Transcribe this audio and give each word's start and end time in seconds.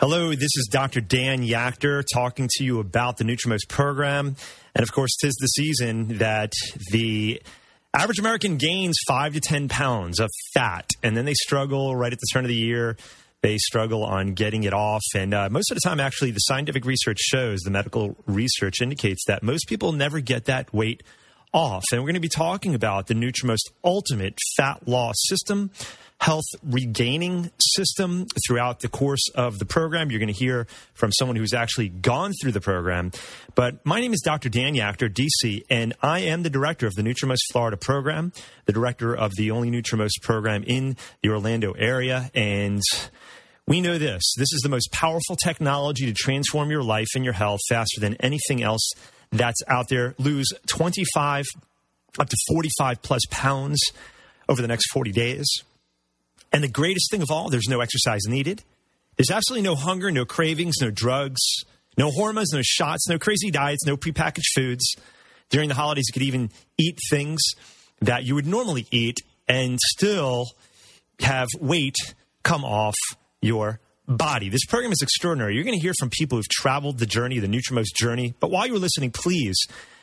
Hello, 0.00 0.30
this 0.30 0.56
is 0.56 0.66
Dr. 0.72 1.02
Dan 1.02 1.42
Yachter 1.42 2.02
talking 2.10 2.48
to 2.52 2.64
you 2.64 2.80
about 2.80 3.18
the 3.18 3.24
Nutrimost 3.24 3.68
program. 3.68 4.34
And 4.74 4.82
of 4.82 4.90
course, 4.92 5.10
tis 5.20 5.34
the 5.38 5.46
season 5.48 6.16
that 6.16 6.54
the 6.90 7.42
average 7.92 8.18
American 8.18 8.56
gains 8.56 8.96
five 9.06 9.34
to 9.34 9.40
10 9.40 9.68
pounds 9.68 10.18
of 10.18 10.30
fat, 10.54 10.88
and 11.02 11.14
then 11.14 11.26
they 11.26 11.34
struggle 11.34 11.94
right 11.94 12.14
at 12.14 12.18
the 12.18 12.26
turn 12.32 12.46
of 12.46 12.48
the 12.48 12.54
year. 12.54 12.96
They 13.42 13.58
struggle 13.58 14.02
on 14.02 14.32
getting 14.32 14.62
it 14.62 14.72
off. 14.72 15.02
And 15.14 15.34
uh, 15.34 15.50
most 15.50 15.70
of 15.70 15.76
the 15.76 15.86
time, 15.86 16.00
actually, 16.00 16.30
the 16.30 16.38
scientific 16.38 16.86
research 16.86 17.18
shows, 17.18 17.60
the 17.60 17.70
medical 17.70 18.16
research 18.24 18.80
indicates 18.80 19.26
that 19.26 19.42
most 19.42 19.68
people 19.68 19.92
never 19.92 20.20
get 20.20 20.46
that 20.46 20.72
weight 20.72 21.02
off. 21.52 21.84
And 21.92 22.00
we're 22.00 22.06
going 22.06 22.14
to 22.14 22.20
be 22.20 22.28
talking 22.30 22.74
about 22.74 23.08
the 23.08 23.14
Nutrimost 23.14 23.70
Ultimate 23.84 24.38
Fat 24.56 24.88
Loss 24.88 25.16
System 25.28 25.70
health 26.20 26.44
regaining 26.62 27.50
system 27.58 28.26
throughout 28.46 28.80
the 28.80 28.88
course 28.88 29.26
of 29.34 29.58
the 29.58 29.64
program. 29.64 30.10
You're 30.10 30.20
going 30.20 30.32
to 30.32 30.38
hear 30.38 30.66
from 30.92 31.12
someone 31.12 31.36
who's 31.36 31.54
actually 31.54 31.88
gone 31.88 32.32
through 32.40 32.52
the 32.52 32.60
program. 32.60 33.10
But 33.54 33.84
my 33.86 34.00
name 34.00 34.12
is 34.12 34.20
Dr. 34.20 34.50
Dan 34.50 34.74
Yachter, 34.74 35.08
DC, 35.08 35.64
and 35.70 35.94
I 36.02 36.20
am 36.20 36.42
the 36.42 36.50
director 36.50 36.86
of 36.86 36.94
the 36.94 37.02
Nutrimost 37.02 37.40
Florida 37.52 37.78
program, 37.78 38.32
the 38.66 38.72
director 38.72 39.16
of 39.16 39.34
the 39.36 39.50
only 39.50 39.70
Nutrimost 39.70 40.20
program 40.22 40.62
in 40.64 40.96
the 41.22 41.30
Orlando 41.30 41.72
area. 41.72 42.30
And 42.34 42.82
we 43.66 43.80
know 43.80 43.96
this 43.96 44.22
this 44.36 44.52
is 44.52 44.60
the 44.62 44.68
most 44.68 44.92
powerful 44.92 45.36
technology 45.42 46.04
to 46.04 46.12
transform 46.12 46.70
your 46.70 46.82
life 46.82 47.08
and 47.14 47.24
your 47.24 47.34
health 47.34 47.60
faster 47.70 47.98
than 48.00 48.16
anything 48.16 48.62
else 48.62 48.90
that's 49.32 49.62
out 49.68 49.88
there. 49.88 50.14
Lose 50.18 50.48
25 50.66 51.46
up 52.18 52.28
to 52.28 52.36
45 52.48 53.00
plus 53.00 53.22
pounds 53.30 53.80
over 54.48 54.60
the 54.60 54.68
next 54.68 54.90
40 54.90 55.12
days 55.12 55.48
and 56.52 56.62
the 56.62 56.68
greatest 56.68 57.10
thing 57.10 57.22
of 57.22 57.30
all, 57.30 57.48
there's 57.48 57.68
no 57.68 57.80
exercise 57.80 58.22
needed. 58.26 58.62
There's 59.16 59.30
absolutely 59.30 59.68
no 59.68 59.74
hunger, 59.74 60.10
no 60.10 60.24
cravings, 60.24 60.76
no 60.80 60.90
drugs, 60.90 61.40
no 61.96 62.10
hormones, 62.10 62.52
no 62.52 62.62
shots, 62.62 63.08
no 63.08 63.18
crazy 63.18 63.50
diets, 63.50 63.84
no 63.86 63.96
prepackaged 63.96 64.52
foods. 64.54 64.94
During 65.50 65.68
the 65.68 65.74
holidays, 65.74 66.06
you 66.08 66.12
could 66.12 66.22
even 66.22 66.50
eat 66.78 66.98
things 67.10 67.40
that 68.00 68.24
you 68.24 68.34
would 68.34 68.46
normally 68.46 68.86
eat 68.90 69.18
and 69.48 69.78
still 69.80 70.46
have 71.20 71.48
weight 71.60 71.96
come 72.42 72.64
off 72.64 72.94
your 73.42 73.80
body. 74.06 74.48
This 74.48 74.64
program 74.64 74.92
is 74.92 75.02
extraordinary. 75.02 75.54
You're 75.54 75.64
going 75.64 75.78
to 75.78 75.82
hear 75.82 75.92
from 75.98 76.10
people 76.10 76.38
who've 76.38 76.48
traveled 76.48 76.98
the 76.98 77.06
journey, 77.06 77.38
the 77.38 77.46
Nutrimost 77.46 77.94
journey. 77.94 78.34
But 78.40 78.50
while 78.50 78.66
you're 78.66 78.78
listening, 78.78 79.10
please 79.10 79.56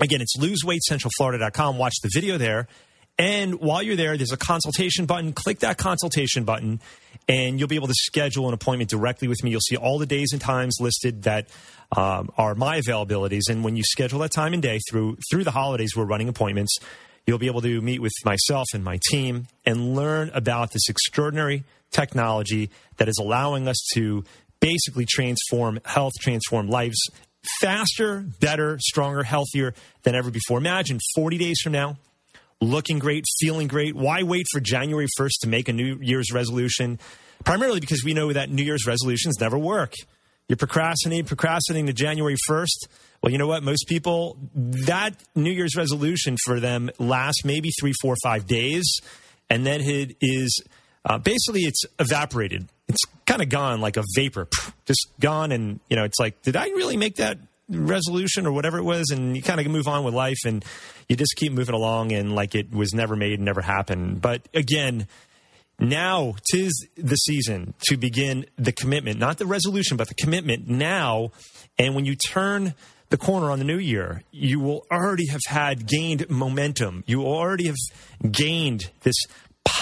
Again, 0.01 0.22
it's 0.22 0.38
loseweightcentralflorida.com. 0.38 1.78
Watch 1.78 1.95
the 2.01 2.09
video 2.13 2.38
there. 2.38 2.67
And 3.17 3.61
while 3.61 3.81
you're 3.81 3.95
there, 3.95 4.17
there's 4.17 4.33
a 4.33 4.38
consultation 4.38 5.06
button. 5.06 5.31
Click 5.31 5.59
that 5.59 5.78
consultation 5.78 6.44
button, 6.44 6.81
and 7.29 7.57
you'll 7.57 7.69
be 7.69 7.75
able 7.75 7.88
to 7.88 7.95
schedule 7.95 8.50
an 8.50 8.53
appointment 8.53 8.89
directly 8.89 9.29
with 9.29 9.41
me. 9.41 9.51
You'll 9.51 9.61
see 9.61 9.78
all 9.78 10.00
the 10.00 10.06
days 10.06 10.29
and 10.33 10.41
times 10.41 10.78
listed 10.81 11.23
that 11.23 11.47
um, 11.95 12.29
are 12.38 12.56
my 12.56 12.81
availabilities. 12.81 13.44
And 13.50 13.63
when 13.63 13.78
you 13.78 13.83
schedule 13.83 14.19
that 14.19 14.31
time 14.31 14.53
and 14.53 14.61
day 14.61 14.79
through 14.89 15.17
through 15.31 15.45
the 15.45 15.51
holidays, 15.51 15.91
we're 15.95 16.03
running 16.03 16.27
appointments. 16.27 16.77
You'll 17.25 17.39
be 17.39 17.47
able 17.47 17.62
to 17.62 17.81
meet 17.81 18.01
with 18.01 18.13
myself 18.25 18.67
and 18.73 18.83
my 18.83 19.00
team 19.09 19.47
and 19.66 19.95
learn 19.95 20.29
about 20.33 20.72
this 20.73 20.89
extraordinary 20.89 21.63
technology 21.91 22.69
that 22.97 23.07
is 23.07 23.17
allowing 23.17 23.67
us 23.67 23.77
to 23.94 24.25
basically 24.59 25.06
transform 25.06 25.79
health, 25.85 26.13
transform 26.19 26.67
lives 26.69 26.97
faster, 27.59 28.25
better, 28.39 28.78
stronger, 28.79 29.23
healthier 29.23 29.73
than 30.03 30.16
ever 30.16 30.31
before. 30.31 30.57
Imagine 30.57 31.00
40 31.16 31.38
days 31.38 31.59
from 31.61 31.73
now, 31.73 31.97
looking 32.61 33.00
great, 33.00 33.25
feeling 33.39 33.67
great. 33.67 33.95
Why 33.95 34.23
wait 34.23 34.45
for 34.51 34.59
January 34.59 35.07
1st 35.19 35.39
to 35.41 35.47
make 35.47 35.69
a 35.69 35.73
New 35.73 35.97
Year's 36.01 36.31
resolution? 36.33 37.00
Primarily 37.44 37.79
because 37.79 38.03
we 38.03 38.13
know 38.13 38.31
that 38.33 38.50
New 38.50 38.63
Year's 38.63 38.85
resolutions 38.85 39.35
never 39.39 39.57
work. 39.57 39.94
You're 40.47 40.57
procrastinating 40.57 41.25
procrastinating 41.25 41.88
to 41.88 41.94
January 41.94 42.35
1st. 42.50 42.88
Well, 43.22 43.31
you 43.31 43.39
know 43.39 43.47
what? 43.47 43.63
Most 43.63 43.88
people, 43.88 44.38
that 44.53 45.16
New 45.33 45.51
Year's 45.51 45.75
resolution 45.75 46.38
for 46.45 46.59
them 46.59 46.91
lasts 47.00 47.44
maybe 47.44 47.72
three, 47.79 47.94
four, 48.01 48.16
five 48.23 48.45
days. 48.45 48.83
And 49.50 49.66
then 49.66 49.81
it 49.81 50.16
is 50.22 50.63
uh, 51.06 51.17
basically 51.17 51.62
it's 51.62 51.83
evaporated 52.00 52.67
it's 52.88 53.03
kind 53.25 53.41
of 53.41 53.50
gone 53.50 53.81
like 53.81 53.97
a 53.97 54.03
vapor, 54.16 54.47
just 54.85 55.07
gone. 55.19 55.51
And, 55.51 55.79
you 55.90 55.96
know, 55.96 56.03
it's 56.03 56.19
like, 56.19 56.41
did 56.41 56.56
I 56.56 56.66
really 56.68 56.97
make 56.97 57.16
that 57.16 57.40
resolution 57.69 58.46
or 58.46 58.51
whatever 58.51 58.78
it 58.78 58.84
was? 58.84 59.06
And 59.12 59.35
you 59.35 59.41
kind 59.41 59.59
of 59.59 59.68
move 59.68 59.88
on 59.88 60.03
with 60.03 60.13
life 60.13 60.38
and 60.46 60.63
you 61.09 61.16
just 61.16 61.35
keep 61.35 61.51
moving 61.51 61.75
along 61.75 62.12
and 62.12 62.34
like 62.34 62.56
it 62.56 62.72
was 62.72 62.94
never 62.94 63.16
made, 63.16 63.40
never 63.40 63.62
happened. 63.62 64.22
But 64.22 64.47
again, 64.53 65.07
now 65.79 66.35
tis 66.51 66.88
the 66.95 67.16
season 67.16 67.74
to 67.88 67.97
begin 67.97 68.45
the 68.57 68.72
commitment, 68.72 69.19
not 69.19 69.38
the 69.38 69.45
resolution, 69.45 69.97
but 69.97 70.07
the 70.07 70.13
commitment 70.13 70.68
now. 70.68 71.31
And 71.78 71.95
when 71.95 72.06
you 72.06 72.16
turn 72.16 72.75
the 73.09 73.18
corner 73.18 73.51
on 73.51 73.59
the 73.59 73.66
new 73.66 73.78
year, 73.78 74.24
you 74.31 74.59
will 74.59 74.85
already 74.91 75.28
have 75.28 75.41
had 75.47 75.88
gained 75.88 76.29
momentum. 76.29 77.03
You 77.06 77.25
already 77.25 77.68
have 77.68 78.31
gained 78.31 78.91
this 79.01 79.16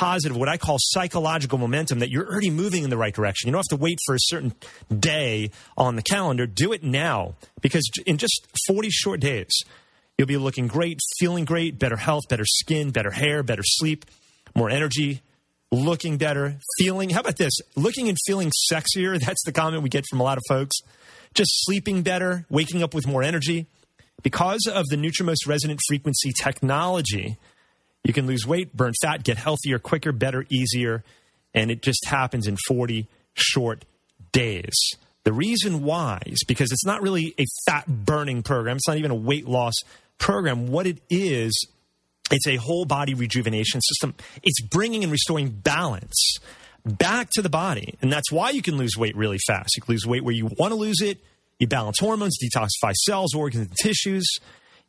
positive, 0.03 0.35
what 0.35 0.49
I 0.49 0.57
call 0.57 0.75
psychological 0.79 1.57
momentum 1.57 1.99
that 1.99 2.09
you're 2.09 2.29
already 2.29 2.49
moving 2.49 2.83
in 2.83 2.89
the 2.89 2.97
right 2.97 3.13
direction. 3.13 3.47
You 3.47 3.53
don't 3.53 3.59
have 3.59 3.77
to 3.77 3.81
wait 3.81 3.99
for 4.05 4.15
a 4.15 4.19
certain 4.19 4.53
day 4.93 5.49
on 5.77 5.95
the 5.95 6.01
calendar. 6.01 6.45
Do 6.45 6.73
it 6.73 6.83
now 6.83 7.35
because 7.61 7.89
in 8.05 8.17
just 8.17 8.45
40 8.67 8.89
short 8.89 9.21
days, 9.21 9.47
you'll 10.17 10.27
be 10.27 10.35
looking 10.35 10.67
great, 10.67 10.99
feeling 11.19 11.45
great, 11.45 11.79
better 11.79 11.95
health, 11.95 12.23
better 12.27 12.43
skin, 12.43 12.91
better 12.91 13.11
hair, 13.11 13.43
better 13.43 13.61
sleep, 13.63 14.03
more 14.53 14.69
energy, 14.69 15.21
looking 15.71 16.17
better, 16.17 16.59
feeling. 16.77 17.09
How 17.09 17.21
about 17.21 17.37
this? 17.37 17.53
Looking 17.77 18.09
and 18.09 18.17
feeling 18.25 18.51
sexier. 18.69 19.17
That's 19.25 19.45
the 19.45 19.53
comment 19.53 19.83
we 19.83 19.89
get 19.89 20.03
from 20.09 20.19
a 20.19 20.23
lot 20.23 20.37
of 20.37 20.43
folks. 20.49 20.75
Just 21.33 21.49
sleeping 21.63 22.01
better, 22.01 22.45
waking 22.49 22.83
up 22.83 22.93
with 22.93 23.07
more 23.07 23.23
energy. 23.23 23.67
Because 24.21 24.67
of 24.67 24.85
the 24.89 24.97
Nutrimost 24.97 25.47
resonant 25.47 25.79
frequency 25.87 26.31
technology, 26.37 27.37
you 28.03 28.13
can 28.13 28.27
lose 28.27 28.45
weight, 28.45 28.75
burn 28.75 28.93
fat, 29.01 29.23
get 29.23 29.37
healthier 29.37 29.79
quicker, 29.79 30.11
better, 30.11 30.45
easier, 30.49 31.03
and 31.53 31.71
it 31.71 31.81
just 31.81 32.05
happens 32.05 32.47
in 32.47 32.57
40 32.67 33.07
short 33.33 33.85
days. 34.31 34.73
The 35.23 35.33
reason 35.33 35.83
why 35.83 36.21
is 36.25 36.43
because 36.45 36.71
it's 36.71 36.85
not 36.85 37.01
really 37.01 37.33
a 37.39 37.45
fat 37.65 37.87
burning 37.87 38.43
program, 38.43 38.77
it's 38.77 38.87
not 38.87 38.97
even 38.97 39.11
a 39.11 39.15
weight 39.15 39.47
loss 39.47 39.75
program. 40.17 40.67
What 40.67 40.85
it 40.85 40.99
is, 41.09 41.67
it's 42.29 42.47
a 42.47 42.57
whole 42.57 42.85
body 42.85 43.13
rejuvenation 43.13 43.81
system. 43.81 44.15
It's 44.41 44.61
bringing 44.61 45.03
and 45.03 45.11
restoring 45.11 45.49
balance 45.49 46.37
back 46.85 47.29
to 47.31 47.41
the 47.41 47.49
body. 47.49 47.95
And 48.01 48.11
that's 48.11 48.31
why 48.31 48.49
you 48.49 48.61
can 48.61 48.77
lose 48.77 48.97
weight 48.97 49.15
really 49.15 49.39
fast. 49.47 49.75
You 49.77 49.81
can 49.83 49.93
lose 49.93 50.05
weight 50.05 50.23
where 50.23 50.33
you 50.33 50.49
want 50.57 50.71
to 50.71 50.75
lose 50.75 51.01
it. 51.01 51.19
You 51.59 51.67
balance 51.67 51.99
hormones, 51.99 52.37
detoxify 52.37 52.93
cells, 52.93 53.33
organs, 53.33 53.67
and 53.67 53.77
tissues. 53.77 54.27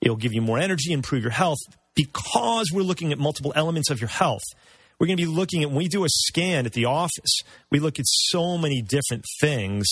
It'll 0.01 0.17
give 0.17 0.33
you 0.33 0.43
more 0.43 0.59
energy, 0.59 0.93
improve 0.93 1.23
your 1.23 1.31
health, 1.31 1.59
because 1.95 2.71
we're 2.73 2.83
looking 2.83 3.13
at 3.13 3.19
multiple 3.19 3.53
elements 3.57 3.91
of 3.91 4.01
your 4.01 4.09
health. 4.09 4.43
We're 4.99 5.07
going 5.07 5.17
to 5.17 5.25
be 5.25 5.31
looking 5.31 5.63
at 5.63 5.69
when 5.69 5.79
we 5.79 5.89
do 5.89 6.05
a 6.05 6.09
scan 6.09 6.67
at 6.67 6.73
the 6.73 6.85
office, 6.85 7.41
we 7.71 7.81
look 7.81 7.99
at 7.99 8.07
so 8.07 8.57
many 8.57 8.81
different 8.81 9.25
things 9.41 9.87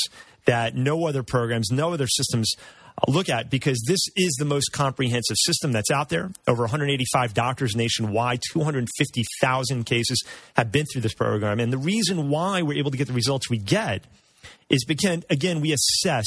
that 0.44 0.74
no 0.74 1.06
other 1.06 1.22
programs, 1.22 1.70
no 1.70 1.92
other 1.92 2.06
systems 2.06 2.52
uh, 2.98 3.10
look 3.10 3.28
at 3.28 3.50
because 3.50 3.82
this 3.86 4.00
is 4.16 4.32
the 4.38 4.44
most 4.44 4.70
comprehensive 4.72 5.36
system 5.38 5.72
that's 5.72 5.90
out 5.90 6.08
there. 6.08 6.30
Over 6.46 6.62
185 6.62 7.34
doctors 7.34 7.74
nationwide, 7.74 8.40
250,000 8.52 9.84
cases 9.84 10.22
have 10.54 10.70
been 10.70 10.86
through 10.86 11.02
this 11.02 11.14
program. 11.14 11.58
And 11.58 11.72
the 11.72 11.78
reason 11.78 12.28
why 12.28 12.62
we're 12.62 12.78
able 12.78 12.90
to 12.90 12.96
get 12.96 13.06
the 13.06 13.12
results 13.12 13.48
we 13.50 13.58
get 13.58 14.04
is 14.68 14.84
because, 14.84 15.24
again, 15.30 15.60
we 15.60 15.72
assess 15.72 16.26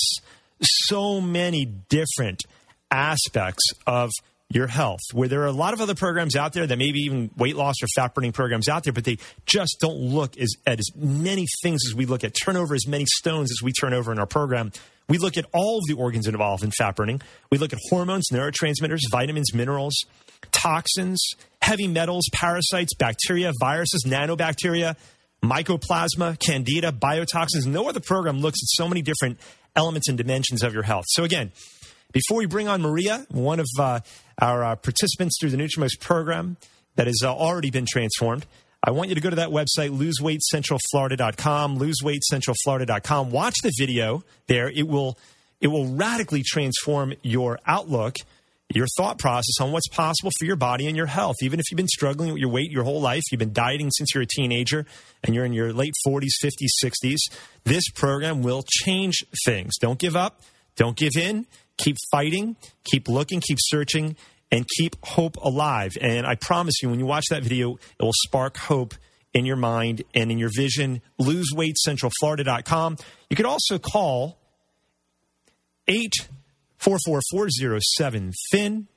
so 0.61 1.21
many 1.21 1.65
different 1.65 2.43
aspects 2.91 3.63
of 3.85 4.11
your 4.49 4.67
health, 4.67 5.01
where 5.11 5.27
there 5.27 5.41
are 5.41 5.47
a 5.47 5.51
lot 5.51 5.73
of 5.73 5.81
other 5.81 5.95
programs 5.95 6.35
out 6.35 6.53
there 6.53 6.67
that 6.67 6.77
maybe 6.77 6.99
even 6.99 7.31
weight 7.35 7.55
loss 7.55 7.75
or 7.81 7.87
fat 7.95 8.13
burning 8.13 8.31
programs 8.31 8.69
out 8.69 8.83
there, 8.83 8.93
but 8.93 9.03
they 9.03 9.17
just 9.45 9.77
don't 9.79 9.97
look 9.97 10.37
as, 10.37 10.53
at 10.67 10.79
as 10.79 10.89
many 10.95 11.45
things 11.63 11.81
as 11.87 11.95
we 11.95 12.05
look 12.05 12.23
at, 12.23 12.33
turn 12.43 12.55
over 12.55 12.75
as 12.75 12.87
many 12.87 13.05
stones 13.17 13.51
as 13.51 13.63
we 13.63 13.71
turn 13.71 13.93
over 13.93 14.11
in 14.11 14.19
our 14.19 14.27
program. 14.27 14.71
We 15.07 15.17
look 15.17 15.37
at 15.37 15.45
all 15.53 15.77
of 15.77 15.83
the 15.87 15.93
organs 15.93 16.27
involved 16.27 16.63
in 16.63 16.71
fat 16.71 16.95
burning. 16.95 17.21
We 17.51 17.57
look 17.57 17.73
at 17.73 17.79
hormones, 17.89 18.27
neurotransmitters, 18.31 19.01
vitamins, 19.11 19.53
minerals, 19.53 19.95
toxins, 20.51 21.23
heavy 21.61 21.87
metals, 21.87 22.25
parasites, 22.31 22.93
bacteria, 22.95 23.51
viruses, 23.59 24.03
nanobacteria, 24.07 24.95
mycoplasma, 25.43 26.39
candida, 26.39 26.91
biotoxins. 26.91 27.65
No 27.65 27.87
other 27.89 27.99
program 27.99 28.39
looks 28.39 28.59
at 28.61 28.67
so 28.69 28.87
many 28.87 29.01
different 29.01 29.39
elements 29.75 30.07
and 30.07 30.17
dimensions 30.17 30.63
of 30.63 30.73
your 30.73 30.83
health. 30.83 31.05
So, 31.09 31.23
again, 31.23 31.51
before 32.11 32.37
we 32.37 32.45
bring 32.45 32.67
on 32.67 32.81
Maria, 32.81 33.25
one 33.29 33.59
of 33.59 33.67
uh, 33.77 33.99
our 34.39 34.63
uh, 34.63 34.75
participants 34.75 35.37
through 35.39 35.51
the 35.51 35.57
Nutrimost 35.57 35.99
program 35.99 36.57
that 36.95 37.07
has 37.07 37.21
uh, 37.23 37.33
already 37.33 37.71
been 37.71 37.85
transformed, 37.89 38.45
I 38.83 38.91
want 38.91 39.09
you 39.09 39.15
to 39.15 39.21
go 39.21 39.31
to 39.31 39.37
that 39.37 39.49
website, 39.49 39.89
loseweightcentralflorida.com, 39.89 41.79
loseweightcentralflorida.com. 41.79 43.31
Watch 43.31 43.55
the 43.63 43.71
video 43.79 44.23
there. 44.45 44.69
It 44.69 44.87
will, 44.87 45.17
it 45.59 45.69
will 45.69 45.87
radically 45.87 46.43
transform 46.45 47.15
your 47.23 47.59
outlook, 47.65 48.17
your 48.71 48.85
thought 48.95 49.17
process 49.17 49.55
on 49.59 49.71
what's 49.71 49.87
possible 49.87 50.29
for 50.37 50.45
your 50.45 50.55
body 50.55 50.85
and 50.85 50.95
your 50.95 51.07
health. 51.07 51.37
Even 51.41 51.59
if 51.59 51.65
you've 51.71 51.77
been 51.77 51.87
struggling 51.87 52.31
with 52.31 52.39
your 52.39 52.51
weight 52.51 52.69
your 52.69 52.83
whole 52.83 53.01
life, 53.01 53.23
you've 53.31 53.39
been 53.39 53.53
dieting 53.53 53.89
since 53.89 54.13
you're 54.13 54.23
a 54.23 54.27
teenager, 54.27 54.85
and 55.23 55.33
you're 55.33 55.45
in 55.45 55.53
your 55.53 55.73
late 55.73 55.93
40s, 56.07 56.33
50s, 56.43 56.69
60s, 56.83 57.17
this 57.63 57.89
program 57.89 58.43
will 58.43 58.63
change 58.69 59.25
things. 59.45 59.73
Don't 59.79 59.97
give 59.97 60.15
up. 60.15 60.41
Don't 60.75 60.95
give 60.95 61.15
in. 61.15 61.47
Keep 61.77 61.97
fighting. 62.11 62.55
Keep 62.83 63.07
looking. 63.07 63.41
Keep 63.41 63.57
searching 63.61 64.15
and 64.51 64.65
keep 64.77 64.95
hope 65.03 65.35
alive. 65.37 65.91
And 66.01 66.25
I 66.25 66.35
promise 66.35 66.75
you, 66.81 66.89
when 66.89 66.99
you 66.99 67.05
watch 67.05 67.25
that 67.29 67.43
video, 67.43 67.75
it 67.75 68.03
will 68.03 68.13
spark 68.25 68.57
hope 68.57 68.93
in 69.33 69.45
your 69.45 69.57
mind 69.57 70.03
and 70.13 70.31
in 70.31 70.37
your 70.37 70.49
vision. 70.55 71.01
LoseWeightCentralFlorida.com. 71.19 72.97
You 73.29 73.35
could 73.35 73.45
also 73.45 73.77
call 73.77 74.37
844 75.87 77.19
THIN. 78.51 78.87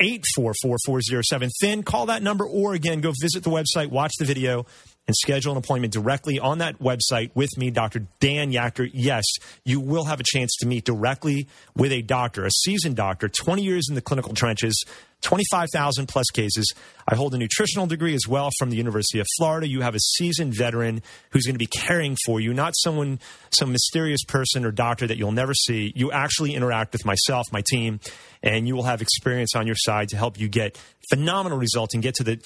844 0.00 1.50
THIN. 1.60 1.82
Call 1.82 2.06
that 2.06 2.22
number 2.22 2.46
or 2.46 2.74
again, 2.74 3.00
go 3.00 3.12
visit 3.20 3.44
the 3.44 3.50
website, 3.50 3.90
watch 3.90 4.12
the 4.18 4.24
video, 4.24 4.66
and 5.06 5.14
schedule 5.16 5.52
an 5.52 5.58
appointment 5.58 5.92
directly 5.92 6.38
on 6.38 6.58
that 6.58 6.78
website 6.78 7.30
with 7.34 7.50
me, 7.56 7.70
Dr. 7.70 8.06
Dan 8.20 8.52
Yachter. 8.52 8.88
Yes, 8.92 9.24
you 9.64 9.80
will 9.80 10.04
have 10.04 10.20
a 10.20 10.24
chance 10.24 10.54
to 10.60 10.66
meet 10.66 10.84
directly 10.84 11.46
with 11.76 11.92
a 11.92 12.02
doctor, 12.02 12.44
a 12.44 12.50
seasoned 12.50 12.96
doctor, 12.96 13.28
20 13.28 13.62
years 13.62 13.86
in 13.88 13.94
the 13.94 14.00
clinical 14.00 14.34
trenches, 14.34 14.84
25,000 15.24 16.06
plus 16.06 16.26
cases. 16.32 16.72
I 17.08 17.14
hold 17.16 17.34
a 17.34 17.38
nutritional 17.38 17.86
degree 17.86 18.14
as 18.14 18.28
well 18.28 18.50
from 18.58 18.70
the 18.70 18.76
University 18.76 19.18
of 19.18 19.26
Florida. 19.38 19.68
You 19.68 19.80
have 19.80 19.94
a 19.94 20.00
seasoned 20.00 20.54
veteran 20.54 21.02
who's 21.30 21.44
going 21.44 21.54
to 21.54 21.58
be 21.58 21.66
caring 21.66 22.16
for 22.24 22.40
you, 22.40 22.54
not 22.54 22.74
someone, 22.76 23.18
some 23.50 23.72
mysterious 23.72 24.22
person 24.24 24.64
or 24.64 24.70
doctor 24.70 25.06
that 25.06 25.16
you'll 25.16 25.32
never 25.32 25.54
see. 25.54 25.92
You 25.96 26.12
actually 26.12 26.54
interact 26.54 26.92
with 26.92 27.04
myself, 27.04 27.46
my 27.52 27.62
team, 27.66 28.00
and 28.42 28.68
you 28.68 28.76
will 28.76 28.84
have 28.84 29.02
experience 29.02 29.54
on 29.56 29.66
your 29.66 29.76
side 29.76 30.08
to 30.10 30.16
help 30.16 30.38
you 30.38 30.48
get 30.48 30.78
phenomenal 31.10 31.58
results 31.58 31.94
and 31.94 32.02
get 32.02 32.14
to 32.16 32.24
the 32.24 32.40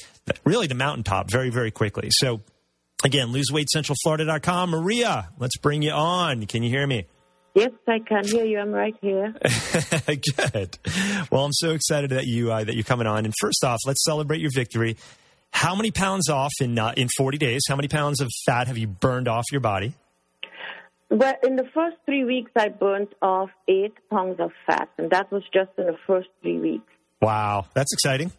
really 0.44 0.66
the 0.66 0.74
mountaintop 0.74 1.30
very, 1.30 1.50
very 1.50 1.70
quickly. 1.70 2.08
So, 2.10 2.42
again, 3.04 3.28
loseweightcentralflorida.com. 3.28 4.70
Maria, 4.70 5.30
let's 5.38 5.56
bring 5.58 5.82
you 5.82 5.92
on. 5.92 6.46
Can 6.46 6.62
you 6.62 6.70
hear 6.70 6.86
me? 6.86 7.06
Yes, 7.58 7.72
I 7.88 7.98
can 7.98 8.24
hear 8.24 8.44
you. 8.44 8.60
I'm 8.60 8.70
right 8.70 8.94
here. 9.00 9.34
Good. 10.06 10.78
Well, 11.28 11.44
I'm 11.44 11.52
so 11.52 11.72
excited 11.72 12.10
that 12.10 12.26
you 12.26 12.52
uh, 12.52 12.62
that 12.62 12.76
you're 12.76 12.84
coming 12.84 13.08
on. 13.08 13.24
And 13.24 13.34
first 13.40 13.64
off, 13.64 13.80
let's 13.84 14.04
celebrate 14.04 14.40
your 14.40 14.52
victory. 14.54 14.96
How 15.50 15.74
many 15.74 15.90
pounds 15.90 16.28
off 16.28 16.52
in 16.60 16.78
uh, 16.78 16.92
in 16.96 17.08
40 17.16 17.36
days? 17.36 17.62
How 17.68 17.74
many 17.74 17.88
pounds 17.88 18.20
of 18.20 18.28
fat 18.46 18.68
have 18.68 18.78
you 18.78 18.86
burned 18.86 19.26
off 19.26 19.44
your 19.50 19.60
body? 19.60 19.94
Well, 21.10 21.34
in 21.42 21.56
the 21.56 21.64
first 21.74 21.96
three 22.06 22.22
weeks, 22.22 22.52
I 22.54 22.68
burned 22.68 23.08
off 23.20 23.50
eight 23.66 23.94
pounds 24.08 24.38
of 24.38 24.52
fat, 24.64 24.90
and 24.96 25.10
that 25.10 25.32
was 25.32 25.42
just 25.52 25.70
in 25.78 25.86
the 25.86 25.96
first 26.06 26.28
three 26.42 26.58
weeks. 26.60 26.92
Wow, 27.20 27.66
that's 27.74 27.92
exciting. 27.92 28.30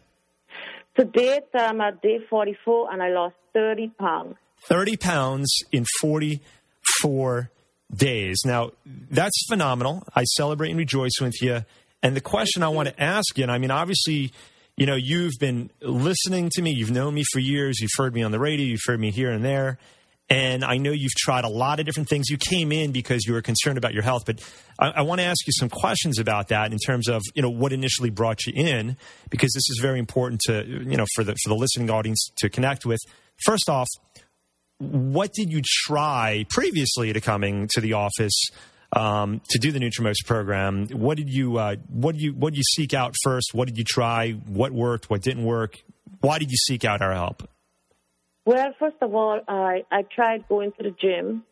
To 0.96 1.04
date, 1.04 1.44
I'm 1.54 1.80
at 1.82 2.00
day 2.00 2.20
44, 2.30 2.90
and 2.90 3.02
I 3.02 3.10
lost 3.10 3.34
30 3.52 3.88
pounds. 3.98 4.36
30 4.66 4.96
pounds 4.96 5.52
in 5.72 5.84
44 6.00 7.50
days. 7.94 8.40
Now, 8.44 8.70
that's 8.86 9.44
phenomenal. 9.48 10.04
I 10.14 10.24
celebrate 10.24 10.70
and 10.70 10.78
rejoice 10.78 11.18
with 11.20 11.40
you. 11.42 11.64
And 12.02 12.16
the 12.16 12.20
question 12.20 12.62
I 12.62 12.68
want 12.68 12.88
to 12.88 13.02
ask 13.02 13.36
you, 13.36 13.42
and 13.44 13.52
I 13.52 13.58
mean, 13.58 13.70
obviously, 13.70 14.32
you 14.76 14.86
know, 14.86 14.94
you've 14.94 15.34
been 15.38 15.70
listening 15.82 16.50
to 16.54 16.62
me, 16.62 16.72
you've 16.72 16.90
known 16.90 17.14
me 17.14 17.24
for 17.32 17.38
years, 17.38 17.80
you've 17.80 17.90
heard 17.96 18.14
me 18.14 18.22
on 18.22 18.30
the 18.32 18.38
radio, 18.38 18.64
you've 18.64 18.80
heard 18.86 19.00
me 19.00 19.10
here 19.10 19.30
and 19.30 19.44
there. 19.44 19.78
And 20.30 20.64
I 20.64 20.76
know 20.76 20.92
you've 20.92 21.14
tried 21.18 21.44
a 21.44 21.48
lot 21.48 21.80
of 21.80 21.86
different 21.86 22.08
things. 22.08 22.28
You 22.30 22.38
came 22.38 22.70
in 22.70 22.92
because 22.92 23.26
you 23.26 23.32
were 23.32 23.42
concerned 23.42 23.78
about 23.78 23.92
your 23.92 24.04
health, 24.04 24.22
but 24.24 24.38
I, 24.78 24.90
I, 24.90 25.02
want 25.02 25.20
to 25.20 25.24
ask 25.24 25.44
you 25.44 25.52
some 25.52 25.68
questions 25.68 26.20
about 26.20 26.48
that 26.48 26.72
in 26.72 26.78
terms 26.78 27.08
of 27.08 27.20
you 27.34 27.42
know 27.42 27.50
what 27.50 27.72
initially 27.72 28.10
brought 28.10 28.46
you 28.46 28.52
in, 28.54 28.96
because 29.28 29.52
this 29.52 29.68
is 29.70 29.80
very 29.82 29.98
important 29.98 30.40
to 30.42 30.64
you 30.64 30.96
know 30.96 31.06
for 31.16 31.24
the 31.24 31.34
for 31.42 31.48
the 31.48 31.56
listening 31.56 31.90
audience 31.90 32.30
to 32.36 32.48
connect 32.48 32.86
with. 32.86 33.00
First 33.44 33.68
off, 33.68 33.88
what 34.80 35.32
did 35.32 35.52
you 35.52 35.60
try 35.62 36.46
previously 36.48 37.12
to 37.12 37.20
coming 37.20 37.68
to 37.74 37.80
the 37.80 37.92
office 37.92 38.48
um, 38.92 39.40
to 39.50 39.58
do 39.58 39.70
the 39.72 39.78
Nutrimost 39.78 40.26
program? 40.26 40.88
What 40.88 41.16
did 41.16 41.28
you 41.28 41.58
uh, 41.58 41.76
what 41.88 42.12
did 42.12 42.22
you 42.22 42.32
what 42.32 42.54
did 42.54 42.58
you 42.58 42.64
seek 42.74 42.94
out 42.94 43.14
first? 43.22 43.50
What 43.52 43.68
did 43.68 43.76
you 43.76 43.84
try? 43.84 44.32
What 44.32 44.72
worked? 44.72 45.10
What 45.10 45.22
didn't 45.22 45.44
work? 45.44 45.78
Why 46.20 46.38
did 46.38 46.50
you 46.50 46.56
seek 46.56 46.84
out 46.84 47.02
our 47.02 47.12
help? 47.12 47.48
Well, 48.46 48.74
first 48.78 48.96
of 49.02 49.14
all, 49.14 49.40
I 49.46 49.82
I 49.92 50.02
tried 50.02 50.48
going 50.48 50.72
to 50.72 50.82
the 50.82 50.94
gym 50.98 51.44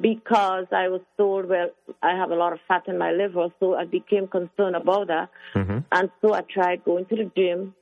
because 0.00 0.66
I 0.72 0.88
was 0.88 1.02
told, 1.16 1.48
well, 1.48 1.70
I 2.02 2.16
have 2.16 2.30
a 2.30 2.34
lot 2.34 2.52
of 2.52 2.58
fat 2.66 2.88
in 2.88 2.98
my 2.98 3.12
liver, 3.12 3.48
so 3.60 3.74
I 3.74 3.84
became 3.84 4.26
concerned 4.26 4.74
about 4.74 5.06
that, 5.06 5.28
mm-hmm. 5.54 5.78
and 5.92 6.10
so 6.20 6.34
I 6.34 6.40
tried 6.40 6.84
going 6.84 7.06
to 7.06 7.16
the 7.16 7.30
gym 7.36 7.74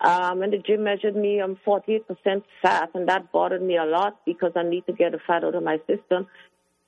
um, 0.00 0.42
and 0.42 0.52
the 0.52 0.58
gym 0.58 0.84
measured 0.84 1.16
me, 1.16 1.40
I'm 1.40 1.56
48% 1.66 2.42
fat, 2.62 2.90
and 2.94 3.08
that 3.08 3.32
bothered 3.32 3.62
me 3.62 3.76
a 3.76 3.84
lot 3.84 4.20
because 4.26 4.52
I 4.54 4.62
need 4.62 4.86
to 4.86 4.92
get 4.92 5.12
the 5.12 5.18
fat 5.26 5.44
out 5.44 5.54
of 5.54 5.62
my 5.62 5.78
system. 5.86 6.26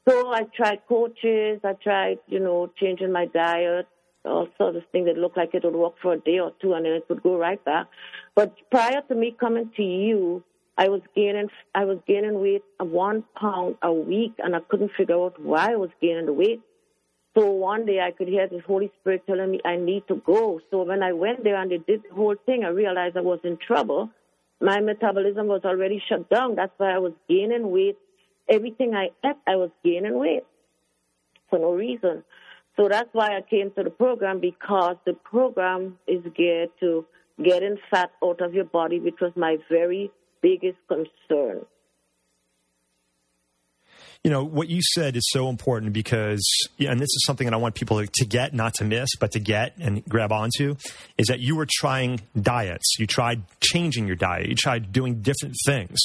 So 0.08 0.32
I 0.32 0.42
tried 0.54 0.80
coaches, 0.88 1.60
I 1.64 1.74
tried, 1.82 2.18
you 2.26 2.40
know, 2.40 2.70
changing 2.78 3.12
my 3.12 3.26
diet, 3.26 3.86
all 4.24 4.48
sorts 4.56 4.76
of 4.76 4.82
things 4.92 5.06
that 5.06 5.16
looked 5.16 5.36
like 5.36 5.54
it 5.54 5.64
would 5.64 5.74
work 5.74 5.94
for 6.00 6.14
a 6.14 6.20
day 6.20 6.38
or 6.38 6.52
two 6.60 6.74
and 6.74 6.84
then 6.84 6.92
it 6.92 7.04
would 7.08 7.22
go 7.22 7.36
right 7.36 7.62
back. 7.64 7.86
But 8.34 8.54
prior 8.70 9.02
to 9.08 9.14
me 9.14 9.36
coming 9.38 9.70
to 9.76 9.82
you, 9.82 10.42
I 10.76 10.88
was 10.88 11.00
gaining, 11.14 11.48
I 11.74 11.84
was 11.84 11.98
gaining 12.06 12.40
weight 12.40 12.62
one 12.78 13.24
pound 13.38 13.76
a 13.82 13.92
week 13.92 14.34
and 14.38 14.54
I 14.54 14.60
couldn't 14.60 14.92
figure 14.96 15.16
out 15.16 15.40
why 15.42 15.72
I 15.72 15.76
was 15.76 15.90
gaining 16.00 16.26
the 16.26 16.32
weight. 16.32 16.62
So 17.38 17.46
one 17.52 17.86
day 17.86 18.00
I 18.00 18.10
could 18.10 18.26
hear 18.26 18.48
the 18.48 18.58
Holy 18.66 18.90
Spirit 19.00 19.22
telling 19.24 19.52
me 19.52 19.60
I 19.64 19.76
need 19.76 20.08
to 20.08 20.16
go. 20.26 20.60
So 20.72 20.82
when 20.82 21.04
I 21.04 21.12
went 21.12 21.44
there 21.44 21.54
and 21.54 21.70
they 21.70 21.78
did 21.78 22.02
the 22.02 22.12
whole 22.12 22.34
thing, 22.44 22.64
I 22.64 22.70
realized 22.70 23.16
I 23.16 23.20
was 23.20 23.38
in 23.44 23.58
trouble. 23.64 24.10
My 24.60 24.80
metabolism 24.80 25.46
was 25.46 25.60
already 25.64 26.02
shut 26.08 26.28
down. 26.28 26.56
That's 26.56 26.72
why 26.78 26.92
I 26.92 26.98
was 26.98 27.12
gaining 27.28 27.70
weight. 27.70 27.96
Everything 28.48 28.96
I 28.96 29.10
ate, 29.24 29.36
I 29.46 29.54
was 29.54 29.70
gaining 29.84 30.18
weight 30.18 30.42
for 31.48 31.60
no 31.60 31.74
reason. 31.74 32.24
So 32.76 32.88
that's 32.88 33.10
why 33.12 33.36
I 33.36 33.42
came 33.42 33.70
to 33.76 33.84
the 33.84 33.90
program 33.90 34.40
because 34.40 34.96
the 35.06 35.12
program 35.12 35.96
is 36.08 36.24
geared 36.36 36.70
to 36.80 37.06
getting 37.40 37.76
fat 37.88 38.10
out 38.24 38.40
of 38.40 38.52
your 38.52 38.64
body, 38.64 38.98
which 38.98 39.20
was 39.20 39.30
my 39.36 39.58
very 39.70 40.10
biggest 40.42 40.78
concern 40.88 41.64
you 44.24 44.30
know 44.30 44.44
what 44.44 44.68
you 44.68 44.80
said 44.82 45.16
is 45.16 45.26
so 45.30 45.48
important 45.48 45.92
because 45.92 46.44
and 46.78 46.98
this 47.00 47.08
is 47.08 47.24
something 47.24 47.46
that 47.46 47.54
i 47.54 47.56
want 47.56 47.74
people 47.74 48.04
to 48.04 48.24
get 48.26 48.52
not 48.52 48.74
to 48.74 48.84
miss 48.84 49.08
but 49.20 49.30
to 49.32 49.38
get 49.38 49.74
and 49.78 50.04
grab 50.06 50.32
onto 50.32 50.74
is 51.16 51.28
that 51.28 51.40
you 51.40 51.56
were 51.56 51.66
trying 51.70 52.20
diets. 52.40 52.96
You 52.98 53.06
tried 53.06 53.42
changing 53.60 54.06
your 54.06 54.16
diet. 54.16 54.48
You 54.48 54.54
tried 54.54 54.92
doing 54.92 55.20
different 55.20 55.56
things. 55.66 55.98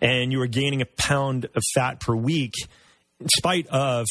And 0.00 0.32
you 0.32 0.38
were 0.38 0.46
gaining 0.46 0.80
a 0.80 0.86
pound 0.86 1.46
of 1.54 1.62
fat 1.74 2.00
per 2.00 2.14
week 2.14 2.54
in 3.20 3.28
spite 3.36 3.66
of 3.68 4.06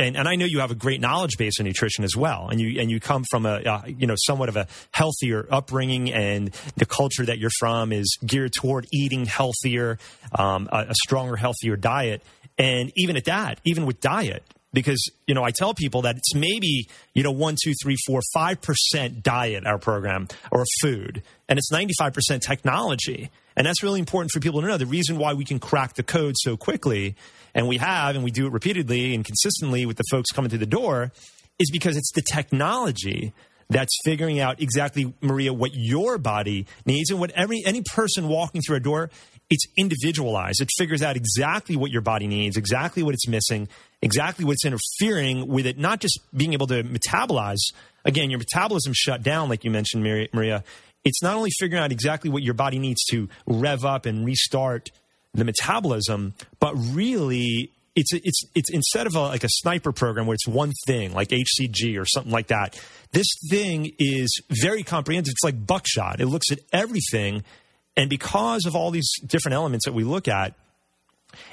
and, 0.00 0.16
and 0.16 0.28
I 0.28 0.36
know 0.36 0.44
you 0.44 0.60
have 0.60 0.70
a 0.70 0.76
great 0.76 1.00
knowledge 1.00 1.36
base 1.38 1.58
in 1.58 1.66
nutrition 1.66 2.04
as 2.04 2.16
well, 2.16 2.48
and 2.50 2.60
you 2.60 2.80
and 2.80 2.88
you 2.88 3.00
come 3.00 3.24
from 3.32 3.44
a 3.46 3.54
uh, 3.54 3.82
you 3.84 4.06
know 4.06 4.14
somewhat 4.16 4.48
of 4.48 4.56
a 4.56 4.68
healthier 4.92 5.48
upbringing, 5.50 6.12
and 6.12 6.52
the 6.76 6.86
culture 6.86 7.26
that 7.26 7.38
you're 7.38 7.50
from 7.58 7.92
is 7.92 8.16
geared 8.24 8.52
toward 8.52 8.86
eating 8.92 9.26
healthier, 9.26 9.98
um, 10.38 10.68
a, 10.70 10.86
a 10.90 10.94
stronger, 10.94 11.34
healthier 11.34 11.76
diet. 11.76 12.22
And 12.58 12.92
even 12.96 13.16
at 13.16 13.24
that, 13.26 13.60
even 13.64 13.86
with 13.86 14.00
diet, 14.00 14.42
because 14.72 15.02
you 15.26 15.34
know 15.34 15.44
I 15.44 15.50
tell 15.50 15.74
people 15.74 16.02
that 16.02 16.16
it's 16.16 16.34
maybe 16.34 16.88
you 17.14 17.22
know 17.22 17.30
one, 17.30 17.56
two, 17.62 17.72
three, 17.82 17.96
four, 18.06 18.20
five 18.34 18.60
percent 18.60 19.22
diet 19.22 19.66
our 19.66 19.78
program 19.78 20.28
or 20.50 20.64
food, 20.82 21.22
and 21.48 21.58
it's 21.58 21.70
ninety 21.72 21.94
five 21.98 22.12
percent 22.12 22.42
technology, 22.42 23.30
and 23.56 23.66
that's 23.66 23.82
really 23.82 24.00
important 24.00 24.30
for 24.32 24.40
people 24.40 24.60
to 24.60 24.66
know. 24.66 24.76
The 24.76 24.86
reason 24.86 25.18
why 25.18 25.34
we 25.34 25.44
can 25.44 25.58
crack 25.58 25.94
the 25.94 26.02
code 26.02 26.34
so 26.36 26.56
quickly, 26.56 27.16
and 27.54 27.68
we 27.68 27.78
have, 27.78 28.14
and 28.14 28.24
we 28.24 28.30
do 28.30 28.46
it 28.46 28.52
repeatedly 28.52 29.14
and 29.14 29.24
consistently 29.24 29.86
with 29.86 29.96
the 29.96 30.04
folks 30.10 30.30
coming 30.30 30.50
through 30.50 30.58
the 30.58 30.66
door, 30.66 31.12
is 31.58 31.70
because 31.70 31.96
it's 31.96 32.12
the 32.12 32.22
technology 32.22 33.32
that's 33.70 33.92
figuring 34.04 34.40
out 34.40 34.60
exactly 34.60 35.12
Maria 35.20 35.52
what 35.52 35.72
your 35.74 36.18
body 36.18 36.66
needs 36.86 37.10
and 37.10 37.20
what 37.20 37.30
every 37.32 37.62
any 37.66 37.82
person 37.82 38.28
walking 38.28 38.62
through 38.62 38.76
a 38.76 38.80
door 38.80 39.10
it's 39.50 39.64
individualized. 39.76 40.60
It 40.60 40.68
figures 40.76 41.02
out 41.02 41.16
exactly 41.16 41.76
what 41.76 41.90
your 41.90 42.02
body 42.02 42.26
needs, 42.26 42.56
exactly 42.56 43.02
what 43.02 43.14
it's 43.14 43.26
missing, 43.26 43.68
exactly 44.02 44.44
what's 44.44 44.64
interfering 44.64 45.48
with 45.48 45.66
it, 45.66 45.78
not 45.78 46.00
just 46.00 46.20
being 46.36 46.52
able 46.52 46.66
to 46.68 46.82
metabolize. 46.84 47.72
Again, 48.04 48.30
your 48.30 48.38
metabolism 48.38 48.92
shut 48.94 49.22
down, 49.22 49.48
like 49.48 49.64
you 49.64 49.70
mentioned, 49.70 50.02
Maria. 50.02 50.64
It's 51.04 51.22
not 51.22 51.36
only 51.36 51.50
figuring 51.58 51.82
out 51.82 51.92
exactly 51.92 52.28
what 52.28 52.42
your 52.42 52.54
body 52.54 52.78
needs 52.78 53.02
to 53.10 53.28
rev 53.46 53.84
up 53.84 54.04
and 54.04 54.26
restart 54.26 54.90
the 55.32 55.44
metabolism, 55.44 56.34
but 56.60 56.74
really 56.74 57.72
it's 57.96 58.12
it's 58.12 58.42
it's 58.54 58.70
instead 58.70 59.06
of 59.06 59.16
a, 59.16 59.20
like 59.20 59.44
a 59.44 59.48
sniper 59.48 59.92
program 59.92 60.26
where 60.26 60.34
it's 60.34 60.46
one 60.46 60.72
thing 60.86 61.12
like 61.14 61.28
HCG 61.28 62.00
or 62.00 62.04
something 62.04 62.32
like 62.32 62.48
that. 62.48 62.78
This 63.12 63.26
thing 63.50 63.92
is 63.98 64.40
very 64.50 64.82
comprehensive. 64.82 65.32
It's 65.32 65.44
like 65.44 65.66
buckshot. 65.66 66.20
It 66.20 66.26
looks 66.26 66.52
at 66.52 66.60
everything 66.72 67.42
and 67.98 68.08
because 68.08 68.64
of 68.64 68.76
all 68.76 68.92
these 68.92 69.10
different 69.26 69.54
elements 69.54 69.84
that 69.84 69.92
we 69.92 70.04
look 70.04 70.28
at, 70.28 70.54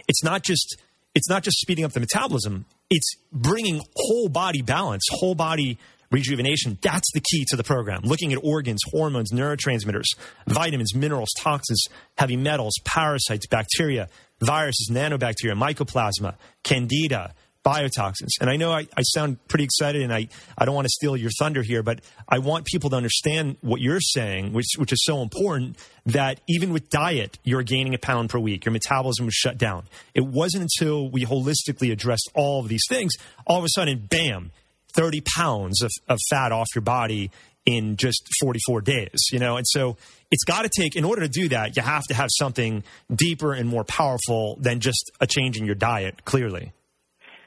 it's 0.08 0.24
not 0.24 0.44
just 0.44 0.78
it's 1.16 1.28
not 1.28 1.44
just 1.44 1.60
speeding 1.60 1.84
up 1.84 1.92
the 1.92 2.00
metabolism, 2.00 2.66
it's 2.90 3.16
bringing 3.34 3.82
whole 3.96 4.30
body 4.30 4.62
balance, 4.62 5.04
whole 5.10 5.34
body 5.34 5.80
rejuvenation. 6.12 6.78
That's 6.82 7.10
the 7.14 7.22
key 7.22 7.46
to 7.50 7.56
the 7.56 7.64
program. 7.64 8.02
Looking 8.04 8.32
at 8.32 8.40
organs, 8.44 8.82
hormones, 8.92 9.32
neurotransmitters, 9.32 10.06
vitamins, 10.46 10.94
minerals, 10.94 11.30
toxins, 11.40 11.84
heavy 12.16 12.38
metals, 12.38 12.76
parasites, 12.84 13.48
bacteria, 13.48 14.08
viruses, 14.40 14.90
nanobacteria, 14.92 15.58
mycoplasma, 15.58 16.36
candida, 16.64 17.34
biotoxins. 17.66 18.30
And 18.40 18.50
I 18.50 18.58
know 18.58 18.72
I, 18.72 18.88
I, 18.96 19.02
sound 19.02 19.46
pretty 19.48 19.64
excited 19.64 20.04
and 20.04 20.14
I, 20.14 20.28
I 20.58 20.66
don't 20.66 20.76
want 20.76 20.86
to 20.86 20.92
steal 20.92 21.18
your 21.18 21.32
thunder 21.40 21.64
here, 21.64 21.82
but 21.82 22.02
I 22.30 22.38
want 22.38 22.66
people 22.66 22.92
to 22.92 22.96
understand 22.96 23.58
what 23.62 23.82
you're 23.82 24.00
saying, 24.00 24.54
which, 24.54 24.68
which 24.78 24.94
is 24.94 25.04
so 25.04 25.22
important 25.22 25.78
that 26.06 26.42
even 26.48 26.74
with 26.74 26.90
diet, 26.90 27.40
you're 27.44 27.64
gaining 27.64 27.96
a 27.96 27.98
pound 27.98 28.30
per 28.30 28.38
week. 28.38 28.66
Your 28.66 28.72
metabolism 28.72 29.26
was 29.26 29.34
shut 29.34 29.58
down. 29.58 29.86
It 30.14 30.26
wasn't 30.26 30.64
until 30.64 31.10
we 31.10 31.26
holistically 31.26 31.92
addressed 31.92 32.30
all 32.36 32.60
of 32.60 32.68
these 32.68 32.84
things, 32.88 33.14
all 33.48 33.58
of 33.58 33.66
a 33.66 33.70
sudden, 33.70 34.06
bam, 34.10 34.52
30 34.94 35.22
pounds 35.36 35.82
of, 35.82 35.92
of 36.08 36.20
fat 36.30 36.52
off 36.52 36.68
your 36.76 36.84
body 36.84 37.32
in 37.66 37.98
just 37.98 38.28
44 38.42 38.82
days, 38.82 39.30
you 39.32 39.40
know? 39.40 39.58
And 39.58 39.66
so 39.68 39.98
it's 40.30 40.44
got 40.44 40.62
to 40.62 40.70
take, 40.70 40.96
in 40.96 41.04
order 41.04 41.22
to 41.22 41.28
do 41.28 41.50
that, 41.50 41.76
you 41.76 41.82
have 41.82 42.04
to 42.04 42.14
have 42.14 42.30
something 42.32 42.84
deeper 43.14 43.54
and 43.54 43.68
more 43.68 43.84
powerful 43.84 44.58
than 44.60 44.80
just 44.80 45.12
a 45.20 45.26
change 45.26 45.58
in 45.58 45.66
your 45.66 45.76
diet, 45.76 46.26
clearly. 46.26 46.74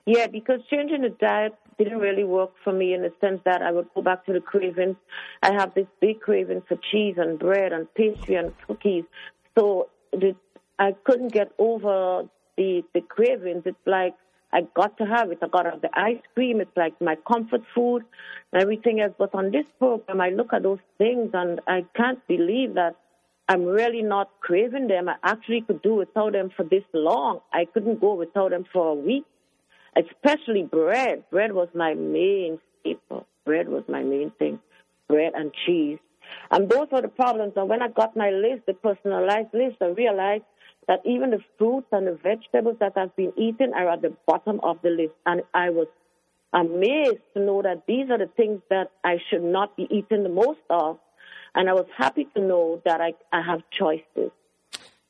Yeah, 0.08 0.26
because 0.26 0.60
changing 0.70 1.02
the 1.02 1.10
diet 1.10 1.54
didn't 1.76 1.98
really 1.98 2.24
work 2.24 2.52
for 2.64 2.72
me 2.72 2.94
in 2.94 3.02
the 3.02 3.12
sense 3.20 3.42
that 3.44 3.60
I 3.60 3.70
would 3.70 3.88
go 3.94 4.00
back 4.00 4.24
to 4.24 4.32
the 4.32 4.40
cravings. 4.40 4.96
I 5.42 5.52
have 5.52 5.74
this 5.74 5.86
big 6.00 6.22
craving 6.22 6.62
for 6.66 6.78
cheese 6.90 7.16
and 7.18 7.38
bread 7.38 7.74
and 7.74 7.92
pastry 7.92 8.36
and 8.36 8.54
cookies. 8.66 9.04
So 9.58 9.90
the, 10.12 10.34
I 10.78 10.92
couldn't 11.04 11.34
get 11.34 11.52
over 11.58 12.22
the 12.56 12.82
the 12.94 13.02
cravings. 13.02 13.64
It's 13.66 13.86
like 13.86 14.14
I 14.50 14.62
got 14.74 14.96
to 14.96 15.04
have 15.04 15.30
it. 15.30 15.40
I 15.42 15.48
got 15.48 15.64
to 15.64 15.72
have 15.72 15.82
the 15.82 15.90
ice 15.92 16.22
cream. 16.34 16.62
It's 16.62 16.74
like 16.74 16.98
my 17.02 17.16
comfort 17.30 17.64
food 17.74 18.02
and 18.50 18.62
everything 18.62 19.00
else. 19.02 19.12
But 19.18 19.34
on 19.34 19.50
this 19.50 19.66
program, 19.78 20.22
I 20.22 20.30
look 20.30 20.54
at 20.54 20.62
those 20.62 20.84
things 20.96 21.32
and 21.34 21.60
I 21.68 21.84
can't 21.94 22.26
believe 22.26 22.72
that 22.76 22.96
I'm 23.46 23.66
really 23.66 24.00
not 24.00 24.30
craving 24.40 24.88
them. 24.88 25.10
I 25.10 25.16
actually 25.22 25.60
could 25.60 25.82
do 25.82 25.96
without 25.96 26.32
them 26.32 26.48
for 26.56 26.64
this 26.64 26.84
long. 26.94 27.40
I 27.52 27.66
couldn't 27.66 28.00
go 28.00 28.14
without 28.14 28.52
them 28.52 28.64
for 28.72 28.88
a 28.88 28.94
week 28.94 29.26
especially 29.97 30.62
bread. 30.62 31.25
Bread 31.30 31.52
was 31.52 31.68
my 31.75 31.95
main 31.95 32.59
staple. 32.80 33.26
Bread 33.45 33.68
was 33.68 33.85
my 33.88 34.02
main 34.02 34.30
thing. 34.38 34.59
Bread 35.09 35.33
and 35.35 35.52
cheese. 35.66 35.99
And 36.50 36.68
those 36.68 36.88
were 36.92 37.02
the 37.02 37.09
problems. 37.09 37.54
And 37.57 37.68
when 37.68 37.83
I 37.83 37.88
got 37.88 38.16
my 38.16 38.30
list, 38.30 38.66
the 38.66 38.75
personalized 38.75 39.54
list, 39.54 39.76
I 39.80 39.87
realized 39.87 40.45
that 40.87 41.00
even 41.04 41.30
the 41.30 41.40
fruits 41.59 41.87
and 41.92 42.07
the 42.07 42.18
vegetables 42.23 42.76
that 42.80 42.92
I've 42.97 43.14
been 43.16 43.33
eating 43.37 43.73
are 43.75 43.90
at 43.90 44.02
the 44.02 44.14
bottom 44.26 44.61
of 44.62 44.78
the 44.83 44.90
list. 44.90 45.12
And 45.26 45.42
I 45.54 45.71
was 45.71 45.87
amazed 46.52 47.23
to 47.35 47.40
know 47.40 47.62
that 47.62 47.85
these 47.87 48.11
are 48.11 48.18
the 48.18 48.30
things 48.37 48.61
that 48.71 48.90
I 49.04 49.18
should 49.28 49.42
not 49.42 49.76
be 49.76 49.87
eating 49.90 50.23
the 50.23 50.28
most 50.28 50.61
of. 50.71 50.99
And 51.54 51.68
I 51.68 51.75
was 51.75 51.87
happy 51.97 52.26
to 52.35 52.40
know 52.40 52.83
that 52.85 53.00
I, 53.00 53.14
I 53.33 53.42
have 53.42 53.61
choices. 53.71 54.30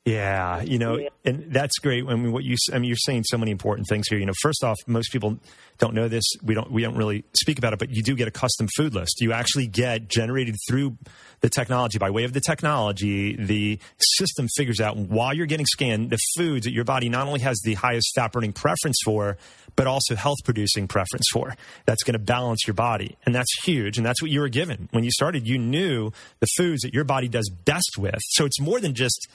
Yeah, 0.09 0.63
you 0.63 0.79
know, 0.79 1.07
and 1.23 1.53
that's 1.53 1.77
great. 1.77 2.03
I 2.07 2.15
mean, 2.15 2.31
what 2.31 2.43
you, 2.43 2.55
I 2.73 2.79
mean, 2.79 2.85
you're 2.85 2.97
saying 2.97 3.25
so 3.25 3.37
many 3.37 3.51
important 3.51 3.87
things 3.87 4.07
here. 4.07 4.17
You 4.17 4.25
know, 4.25 4.33
first 4.41 4.63
off, 4.63 4.75
most 4.87 5.11
people 5.11 5.37
don't 5.77 5.93
know 5.93 6.07
this. 6.07 6.23
We 6.41 6.55
don't, 6.55 6.71
we 6.71 6.81
don't 6.81 6.97
really 6.97 7.25
speak 7.33 7.59
about 7.59 7.73
it, 7.73 7.79
but 7.79 7.91
you 7.91 8.01
do 8.01 8.15
get 8.15 8.27
a 8.27 8.31
custom 8.31 8.67
food 8.75 8.95
list. 8.95 9.21
You 9.21 9.33
actually 9.33 9.67
get 9.67 10.07
generated 10.07 10.55
through 10.67 10.97
the 11.41 11.49
technology 11.49 11.99
by 11.99 12.09
way 12.09 12.23
of 12.23 12.33
the 12.33 12.41
technology. 12.41 13.35
The 13.35 13.79
system 14.17 14.47
figures 14.57 14.79
out 14.81 14.97
while 14.97 15.31
you're 15.31 15.45
getting 15.45 15.67
scanned 15.67 16.09
the 16.09 16.19
foods 16.35 16.65
that 16.65 16.73
your 16.73 16.85
body 16.85 17.07
not 17.07 17.27
only 17.27 17.41
has 17.41 17.59
the 17.63 17.75
highest 17.75 18.11
fat 18.15 18.31
burning 18.31 18.51
preference 18.51 18.97
for, 19.05 19.37
but 19.75 19.85
also 19.85 20.15
health 20.15 20.39
producing 20.43 20.87
preference 20.87 21.25
for. 21.31 21.55
That's 21.85 22.01
going 22.01 22.13
to 22.13 22.19
balance 22.19 22.65
your 22.65 22.73
body, 22.73 23.15
and 23.27 23.35
that's 23.35 23.63
huge. 23.63 23.97
And 23.97 24.05
that's 24.05 24.23
what 24.23 24.31
you 24.31 24.39
were 24.39 24.49
given 24.49 24.89
when 24.91 25.03
you 25.03 25.11
started. 25.11 25.47
You 25.47 25.59
knew 25.59 26.11
the 26.39 26.47
foods 26.57 26.81
that 26.81 26.95
your 26.95 27.03
body 27.03 27.27
does 27.27 27.47
best 27.49 27.97
with. 27.99 28.17
So 28.29 28.45
it's 28.45 28.59
more 28.59 28.79
than 28.79 28.95
just 28.95 29.29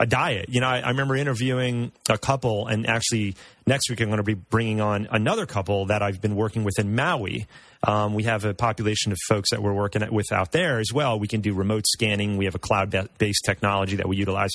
a 0.00 0.06
diet. 0.06 0.48
You 0.48 0.60
know, 0.60 0.68
I, 0.68 0.78
I, 0.78 0.88
remember 0.90 1.16
interviewing 1.16 1.92
a 2.08 2.18
couple, 2.18 2.66
and 2.68 2.86
actually 2.86 3.34
next 3.66 3.90
week 3.90 4.00
I'm 4.00 4.08
going 4.08 4.18
to 4.18 4.22
be 4.22 4.34
bringing 4.34 4.80
on 4.80 5.08
another 5.10 5.44
couple 5.44 5.86
that 5.86 6.02
I've 6.02 6.20
been 6.20 6.36
working 6.36 6.64
with 6.64 6.78
in 6.78 6.94
Maui. 6.94 7.46
Um, 7.82 8.14
we 8.14 8.24
have 8.24 8.44
a 8.44 8.54
population 8.54 9.12
of 9.12 9.18
folks 9.28 9.50
that 9.50 9.62
we're 9.62 9.72
working 9.72 10.08
with 10.12 10.32
out 10.32 10.52
there 10.52 10.78
as 10.78 10.92
well. 10.92 11.18
We 11.18 11.28
can 11.28 11.40
do 11.40 11.54
remote 11.54 11.84
scanning. 11.86 12.36
We 12.36 12.44
have 12.44 12.54
a 12.54 12.60
cloud 12.60 12.94
based 13.18 13.42
technology 13.44 13.96
that 13.96 14.08
we 14.08 14.16
utilize. 14.16 14.50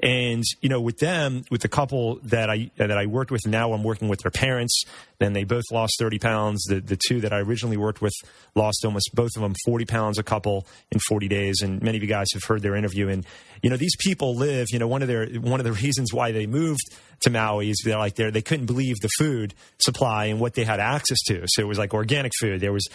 And 0.00 0.42
you 0.60 0.68
know, 0.68 0.80
with 0.80 0.98
them, 0.98 1.44
with 1.50 1.62
the 1.62 1.68
couple 1.68 2.18
that 2.24 2.50
I 2.50 2.70
that 2.76 2.90
I 2.90 3.06
worked 3.06 3.30
with, 3.30 3.46
now 3.46 3.72
I'm 3.72 3.84
working 3.84 4.08
with 4.08 4.20
their 4.20 4.30
parents. 4.30 4.82
Then 5.18 5.32
they 5.32 5.44
both 5.44 5.64
lost 5.70 5.94
30 5.98 6.18
pounds. 6.18 6.64
The 6.64 6.80
the 6.80 6.98
two 7.08 7.20
that 7.20 7.32
I 7.32 7.38
originally 7.38 7.76
worked 7.76 8.02
with 8.02 8.12
lost 8.54 8.84
almost 8.84 9.10
both 9.14 9.30
of 9.36 9.42
them 9.42 9.54
40 9.64 9.84
pounds 9.84 10.18
a 10.18 10.22
couple 10.22 10.66
in 10.90 10.98
40 10.98 11.28
days. 11.28 11.62
And 11.62 11.80
many 11.80 11.96
of 11.96 12.02
you 12.02 12.08
guys 12.08 12.26
have 12.34 12.42
heard 12.42 12.62
their 12.62 12.74
interview. 12.74 13.08
And 13.08 13.24
you 13.62 13.70
know, 13.70 13.76
these 13.76 13.96
people 13.96 14.34
live. 14.34 14.66
You 14.70 14.78
know, 14.78 14.88
one 14.88 15.02
of 15.02 15.08
their 15.08 15.26
one 15.26 15.60
of 15.60 15.64
the 15.64 15.72
reasons 15.84 16.12
why 16.12 16.32
they 16.32 16.46
moved 16.46 16.82
to 17.20 17.30
Maui 17.30 17.70
is 17.70 17.80
they're 17.84 17.96
like 17.96 18.16
they 18.16 18.30
they 18.30 18.42
couldn't 18.42 18.66
believe 18.66 18.96
the 19.00 19.08
food 19.18 19.54
supply 19.78 20.26
and 20.26 20.40
what 20.40 20.54
they 20.54 20.64
had 20.64 20.80
access 20.80 21.18
to. 21.28 21.44
So 21.46 21.62
it 21.62 21.66
was 21.66 21.78
like 21.78 21.94
organic 21.94 22.32
food. 22.38 22.60
There 22.60 22.72
was 22.72 22.86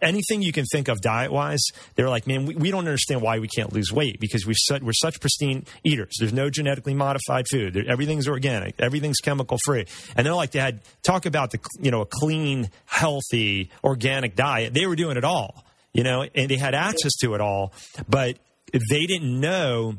anything 0.00 0.42
you 0.42 0.52
can 0.52 0.64
think 0.72 0.88
of 0.88 1.00
diet 1.00 1.32
wise. 1.32 1.64
They 1.96 2.02
were 2.02 2.08
like, 2.08 2.26
man, 2.26 2.46
we, 2.46 2.54
we 2.54 2.70
don't 2.70 2.86
understand 2.86 3.22
why 3.22 3.38
we 3.38 3.48
can't 3.48 3.72
lose 3.72 3.92
weight 3.92 4.20
because 4.20 4.46
we 4.46 4.54
we're 4.80 4.92
such 4.92 5.20
pristine 5.20 5.66
eaters. 5.82 6.14
There's 6.18 6.32
no 6.32 6.43
genetically 6.50 6.94
modified 6.94 7.46
food. 7.48 7.76
Everything's 7.88 8.28
organic. 8.28 8.74
Everything's 8.78 9.18
chemical 9.18 9.58
free. 9.64 9.86
And 10.16 10.26
they're 10.26 10.34
like, 10.34 10.52
they 10.52 10.60
had 10.60 10.80
talk 11.02 11.26
about 11.26 11.50
the 11.50 11.58
you 11.80 11.90
know 11.90 12.02
a 12.02 12.06
clean, 12.06 12.70
healthy, 12.86 13.70
organic 13.82 14.36
diet. 14.36 14.74
They 14.74 14.86
were 14.86 14.96
doing 14.96 15.16
it 15.16 15.24
all, 15.24 15.64
you 15.92 16.02
know, 16.02 16.26
and 16.34 16.50
they 16.50 16.56
had 16.56 16.74
access 16.74 17.12
to 17.20 17.34
it 17.34 17.40
all, 17.40 17.72
but 18.08 18.38
they 18.72 19.06
didn't 19.06 19.40
know 19.40 19.96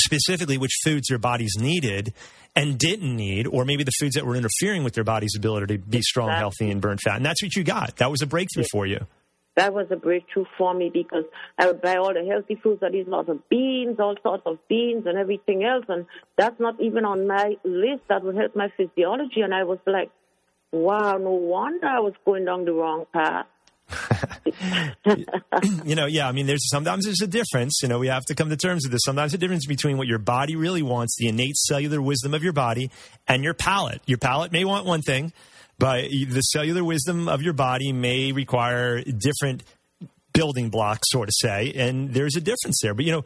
specifically 0.00 0.58
which 0.58 0.72
foods 0.84 1.08
their 1.08 1.18
bodies 1.18 1.54
needed 1.58 2.14
and 2.56 2.78
didn't 2.78 3.14
need, 3.14 3.46
or 3.46 3.64
maybe 3.64 3.84
the 3.84 3.92
foods 4.00 4.14
that 4.14 4.26
were 4.26 4.34
interfering 4.34 4.82
with 4.82 4.94
their 4.94 5.04
body's 5.04 5.34
ability 5.36 5.78
to 5.78 5.78
be 5.78 6.02
strong, 6.02 6.30
healthy, 6.30 6.70
and 6.70 6.80
burn 6.80 6.98
fat. 6.98 7.16
And 7.16 7.24
that's 7.24 7.42
what 7.42 7.54
you 7.54 7.62
got. 7.62 7.96
That 7.98 8.10
was 8.10 8.22
a 8.22 8.26
breakthrough 8.26 8.64
for 8.72 8.86
you 8.86 9.06
that 9.58 9.74
was 9.74 9.88
a 9.90 9.96
breakthrough 9.96 10.44
for 10.56 10.72
me 10.72 10.88
because 10.88 11.24
I 11.58 11.66
would 11.66 11.82
buy 11.82 11.96
all 11.96 12.14
the 12.14 12.24
healthy 12.24 12.54
foods, 12.54 12.80
that 12.80 12.94
is 12.94 13.08
lots 13.08 13.28
of 13.28 13.48
beans, 13.48 13.98
all 13.98 14.14
sorts 14.22 14.44
of 14.46 14.58
beans 14.68 15.04
and 15.04 15.18
everything 15.18 15.64
else. 15.64 15.84
And 15.88 16.06
that's 16.36 16.60
not 16.60 16.80
even 16.80 17.04
on 17.04 17.26
my 17.26 17.56
list 17.64 18.02
that 18.08 18.22
would 18.22 18.36
help 18.36 18.54
my 18.54 18.68
physiology. 18.76 19.40
And 19.40 19.52
I 19.52 19.64
was 19.64 19.80
like, 19.84 20.10
wow, 20.70 21.18
no 21.18 21.32
wonder 21.32 21.88
I 21.88 21.98
was 21.98 22.14
going 22.24 22.44
down 22.44 22.66
the 22.66 22.72
wrong 22.72 23.06
path. 23.12 23.46
you 25.84 25.96
know, 25.96 26.06
yeah, 26.06 26.28
I 26.28 26.32
mean, 26.32 26.46
there's 26.46 26.70
sometimes 26.70 27.06
there's 27.06 27.22
a 27.22 27.26
difference. 27.26 27.80
You 27.82 27.88
know, 27.88 27.98
we 27.98 28.06
have 28.08 28.24
to 28.26 28.36
come 28.36 28.50
to 28.50 28.56
terms 28.56 28.84
with 28.84 28.92
this. 28.92 29.00
Sometimes 29.04 29.34
a 29.34 29.38
difference 29.38 29.66
between 29.66 29.98
what 29.98 30.06
your 30.06 30.18
body 30.18 30.54
really 30.54 30.82
wants, 30.82 31.16
the 31.18 31.26
innate 31.26 31.56
cellular 31.56 32.00
wisdom 32.00 32.32
of 32.32 32.44
your 32.44 32.52
body, 32.52 32.92
and 33.26 33.42
your 33.42 33.54
palate. 33.54 34.02
Your 34.06 34.18
palate 34.18 34.52
may 34.52 34.64
want 34.64 34.86
one 34.86 35.02
thing, 35.02 35.32
but 35.78 36.10
the 36.10 36.40
cellular 36.40 36.84
wisdom 36.84 37.28
of 37.28 37.42
your 37.42 37.52
body 37.52 37.92
may 37.92 38.32
require 38.32 39.02
different 39.02 39.62
building 40.32 40.70
blocks, 40.70 41.08
so 41.10 41.24
to 41.24 41.32
say, 41.32 41.72
and 41.74 42.12
there's 42.14 42.36
a 42.36 42.40
difference 42.40 42.78
there. 42.82 42.94
But 42.94 43.04
you 43.04 43.12
know, 43.12 43.24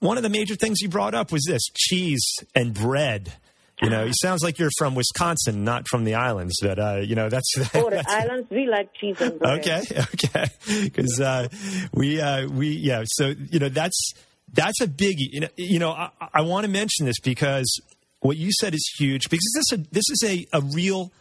one 0.00 0.16
of 0.16 0.22
the 0.22 0.28
major 0.28 0.54
things 0.54 0.80
you 0.80 0.88
brought 0.88 1.14
up 1.14 1.32
was 1.32 1.44
this 1.46 1.62
cheese 1.74 2.26
and 2.54 2.74
bread. 2.74 3.34
You 3.80 3.90
know, 3.90 4.06
it 4.06 4.14
sounds 4.20 4.42
like 4.42 4.58
you're 4.58 4.72
from 4.76 4.96
Wisconsin, 4.96 5.62
not 5.62 5.86
from 5.88 6.02
the 6.02 6.16
islands. 6.16 6.56
But 6.60 6.80
uh, 6.80 6.96
you 6.96 7.14
know, 7.14 7.28
that's 7.28 7.48
oh, 7.74 7.90
the 7.90 8.04
islands. 8.08 8.50
We 8.50 8.66
like 8.66 8.92
cheese 8.94 9.20
and 9.20 9.38
bread. 9.38 9.60
Okay, 9.60 9.82
okay, 10.14 10.46
because 10.82 11.20
uh, 11.20 11.48
we 11.94 12.20
uh, 12.20 12.48
we 12.48 12.70
yeah. 12.70 13.04
So 13.06 13.34
you 13.50 13.60
know, 13.60 13.68
that's 13.68 14.14
that's 14.52 14.80
a 14.80 14.88
biggie. 14.88 15.28
You 15.30 15.40
know, 15.42 15.48
you 15.56 15.78
know 15.78 15.92
I, 15.92 16.10
I 16.34 16.40
want 16.40 16.64
to 16.64 16.70
mention 16.70 17.06
this 17.06 17.20
because 17.20 17.80
what 18.20 18.36
you 18.36 18.50
said 18.60 18.74
is 18.74 18.90
huge 18.98 19.30
because 19.30 19.52
this 19.54 19.78
a, 19.78 19.82
this 19.92 20.04
is 20.10 20.24
a, 20.26 20.46
a 20.52 20.60
real 20.60 21.12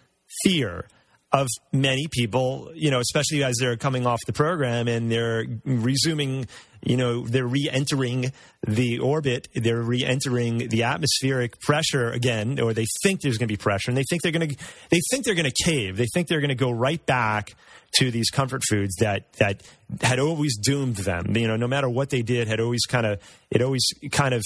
fear 0.43 0.87
of 1.31 1.47
many 1.73 2.07
people, 2.09 2.71
you 2.73 2.89
know, 2.89 2.99
especially 2.99 3.43
as 3.43 3.55
they're 3.59 3.75
coming 3.75 4.05
off 4.07 4.19
the 4.25 4.33
program 4.33 4.87
and 4.87 5.11
they're 5.11 5.45
resuming, 5.65 6.47
you 6.81 6.95
know, 6.95 7.27
they're 7.27 7.45
re-entering 7.47 8.31
the 8.65 8.99
orbit, 8.99 9.49
they're 9.53 9.81
re-entering 9.81 10.69
the 10.69 10.83
atmospheric 10.83 11.59
pressure 11.59 12.09
again, 12.11 12.59
or 12.61 12.73
they 12.73 12.85
think 13.03 13.19
there's 13.21 13.37
going 13.37 13.47
to 13.47 13.51
be 13.51 13.57
pressure, 13.57 13.91
and 13.91 13.97
they 13.97 14.05
think 14.09 14.21
they're 14.21 14.31
going 14.31 14.47
to, 14.47 14.55
they 14.89 15.01
think 15.11 15.25
they're 15.25 15.35
going 15.35 15.51
to 15.51 15.63
cave, 15.65 15.97
they 15.97 16.07
think 16.13 16.29
they're 16.29 16.39
going 16.39 16.47
to 16.49 16.55
go 16.55 16.71
right 16.71 17.05
back 17.05 17.55
to 17.93 18.09
these 18.09 18.29
comfort 18.29 18.61
foods 18.69 18.95
that 18.97 19.31
that 19.33 19.63
had 20.01 20.19
always 20.19 20.57
doomed 20.57 20.97
them. 20.97 21.35
You 21.35 21.47
know, 21.47 21.55
no 21.55 21.67
matter 21.67 21.89
what 21.89 22.09
they 22.09 22.21
did, 22.21 22.47
had 22.47 22.59
always 22.59 22.85
kind 22.85 23.05
of 23.05 23.21
it 23.49 23.61
always 23.61 23.85
kind 24.11 24.33
of 24.33 24.43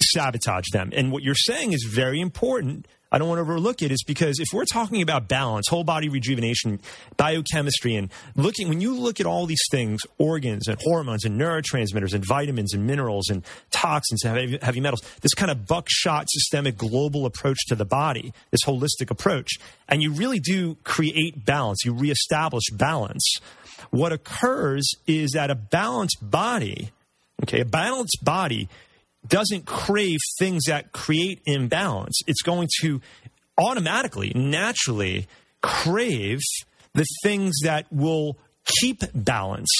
sabotaged 0.00 0.72
them. 0.72 0.90
And 0.94 1.10
what 1.10 1.22
you're 1.22 1.34
saying 1.34 1.72
is 1.72 1.88
very 1.90 2.20
important 2.20 2.86
I 3.12 3.18
don't 3.18 3.28
want 3.28 3.38
to 3.38 3.42
overlook 3.42 3.82
it 3.82 3.90
is 3.90 4.04
because 4.04 4.38
if 4.38 4.48
we're 4.52 4.64
talking 4.64 5.02
about 5.02 5.26
balance, 5.26 5.66
whole 5.68 5.82
body 5.82 6.08
rejuvenation, 6.08 6.78
biochemistry, 7.16 7.96
and 7.96 8.08
looking, 8.36 8.68
when 8.68 8.80
you 8.80 8.94
look 8.94 9.18
at 9.18 9.26
all 9.26 9.46
these 9.46 9.64
things, 9.70 10.00
organs 10.18 10.68
and 10.68 10.78
hormones 10.80 11.24
and 11.24 11.40
neurotransmitters 11.40 12.14
and 12.14 12.24
vitamins 12.24 12.72
and 12.72 12.86
minerals 12.86 13.28
and 13.28 13.44
toxins 13.70 14.24
and 14.24 14.62
heavy, 14.62 14.80
metals, 14.80 15.02
this 15.22 15.34
kind 15.34 15.50
of 15.50 15.66
buckshot 15.66 16.26
systemic 16.28 16.76
global 16.76 17.26
approach 17.26 17.58
to 17.66 17.74
the 17.74 17.84
body, 17.84 18.32
this 18.52 18.60
holistic 18.64 19.10
approach, 19.10 19.58
and 19.88 20.02
you 20.02 20.12
really 20.12 20.38
do 20.38 20.76
create 20.84 21.44
balance, 21.44 21.84
you 21.84 21.92
reestablish 21.92 22.64
balance. 22.72 23.38
What 23.90 24.12
occurs 24.12 24.88
is 25.08 25.32
that 25.32 25.50
a 25.50 25.56
balanced 25.56 26.18
body, 26.22 26.92
okay, 27.42 27.60
a 27.60 27.64
balanced 27.64 28.18
body 28.22 28.68
doesn't 29.26 29.66
crave 29.66 30.18
things 30.38 30.64
that 30.66 30.92
create 30.92 31.40
imbalance. 31.46 32.18
It's 32.26 32.42
going 32.42 32.68
to 32.80 33.00
automatically, 33.58 34.32
naturally 34.34 35.26
crave 35.62 36.40
the 36.94 37.04
things 37.22 37.54
that 37.62 37.86
will 37.92 38.38
keep 38.80 39.02
balance. 39.14 39.70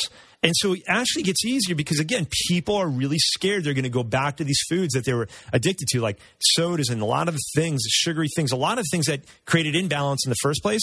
And 0.42 0.52
so 0.56 0.72
it 0.72 0.82
actually 0.88 1.24
gets 1.24 1.44
easier 1.44 1.74
because, 1.74 2.00
again, 2.00 2.26
people 2.48 2.74
are 2.76 2.88
really 2.88 3.18
scared 3.18 3.64
they're 3.64 3.74
going 3.74 3.82
to 3.84 3.90
go 3.90 4.02
back 4.02 4.38
to 4.38 4.44
these 4.44 4.60
foods 4.68 4.94
that 4.94 5.04
they 5.04 5.12
were 5.12 5.28
addicted 5.52 5.88
to, 5.88 6.00
like 6.00 6.18
sodas 6.40 6.88
and 6.88 7.02
a 7.02 7.06
lot 7.06 7.28
of 7.28 7.36
things, 7.54 7.82
sugary 7.88 8.28
things, 8.34 8.50
a 8.50 8.56
lot 8.56 8.78
of 8.78 8.86
things 8.90 9.06
that 9.06 9.22
created 9.44 9.76
imbalance 9.76 10.24
in 10.24 10.30
the 10.30 10.36
first 10.40 10.62
place. 10.62 10.82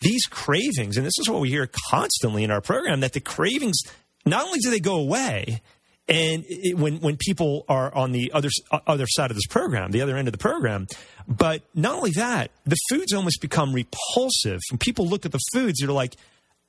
These 0.00 0.26
cravings, 0.26 0.96
and 0.96 1.06
this 1.06 1.18
is 1.18 1.28
what 1.28 1.40
we 1.40 1.50
hear 1.50 1.70
constantly 1.90 2.42
in 2.42 2.50
our 2.50 2.60
program, 2.60 3.00
that 3.00 3.12
the 3.12 3.20
cravings, 3.20 3.76
not 4.24 4.44
only 4.44 4.58
do 4.58 4.70
they 4.70 4.80
go 4.80 4.96
away, 4.96 5.62
and 6.08 6.44
it, 6.48 6.76
when 6.76 6.98
when 7.00 7.16
people 7.16 7.64
are 7.68 7.92
on 7.94 8.12
the 8.12 8.32
other 8.32 8.48
other 8.86 9.06
side 9.08 9.30
of 9.30 9.36
this 9.36 9.46
program, 9.46 9.90
the 9.90 10.02
other 10.02 10.16
end 10.16 10.28
of 10.28 10.32
the 10.32 10.38
program, 10.38 10.86
but 11.26 11.62
not 11.74 11.96
only 11.96 12.12
that, 12.12 12.50
the 12.64 12.76
foods 12.88 13.12
almost 13.12 13.40
become 13.40 13.72
repulsive. 13.72 14.60
When 14.70 14.78
people 14.78 15.06
look 15.06 15.26
at 15.26 15.32
the 15.32 15.40
foods, 15.52 15.80
they're 15.80 15.90
like, 15.90 16.16